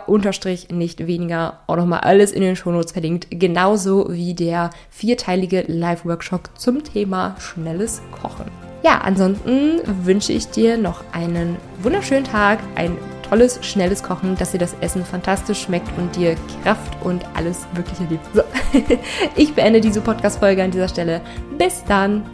unterstrich 0.06 0.68
nicht 0.68 1.08
weniger. 1.08 1.58
Auch 1.66 1.74
nochmal 1.74 2.02
alles 2.02 2.30
in 2.30 2.42
den 2.42 2.54
Shownotes 2.54 2.92
verlinkt. 2.92 3.26
Genauso 3.30 4.12
wie 4.12 4.32
der 4.32 4.70
vierteilige 4.90 5.64
Live-Workshop 5.66 6.50
zum 6.56 6.84
Thema 6.84 7.34
schnelles 7.40 8.00
Kochen. 8.12 8.44
Ja, 8.84 8.98
ansonsten 8.98 9.80
wünsche 10.04 10.32
ich 10.32 10.46
dir 10.46 10.78
noch 10.78 11.02
einen 11.10 11.56
wunderschönen 11.82 12.22
Tag, 12.22 12.60
ein 12.76 12.96
tolles, 13.28 13.58
schnelles 13.64 14.02
Kochen, 14.02 14.36
dass 14.36 14.52
dir 14.52 14.58
das 14.58 14.74
Essen 14.80 15.04
fantastisch 15.04 15.62
schmeckt 15.62 15.96
und 15.98 16.14
dir 16.16 16.36
Kraft 16.62 16.96
und 17.02 17.24
alles 17.34 17.66
Mögliche 17.74 18.04
gibt. 18.04 18.24
So. 18.34 18.42
Ich 19.36 19.54
beende 19.54 19.80
diese 19.80 20.00
Podcast-Folge 20.00 20.62
an 20.62 20.70
dieser 20.70 20.88
Stelle. 20.88 21.20
Bis 21.56 21.84
dann! 21.84 22.24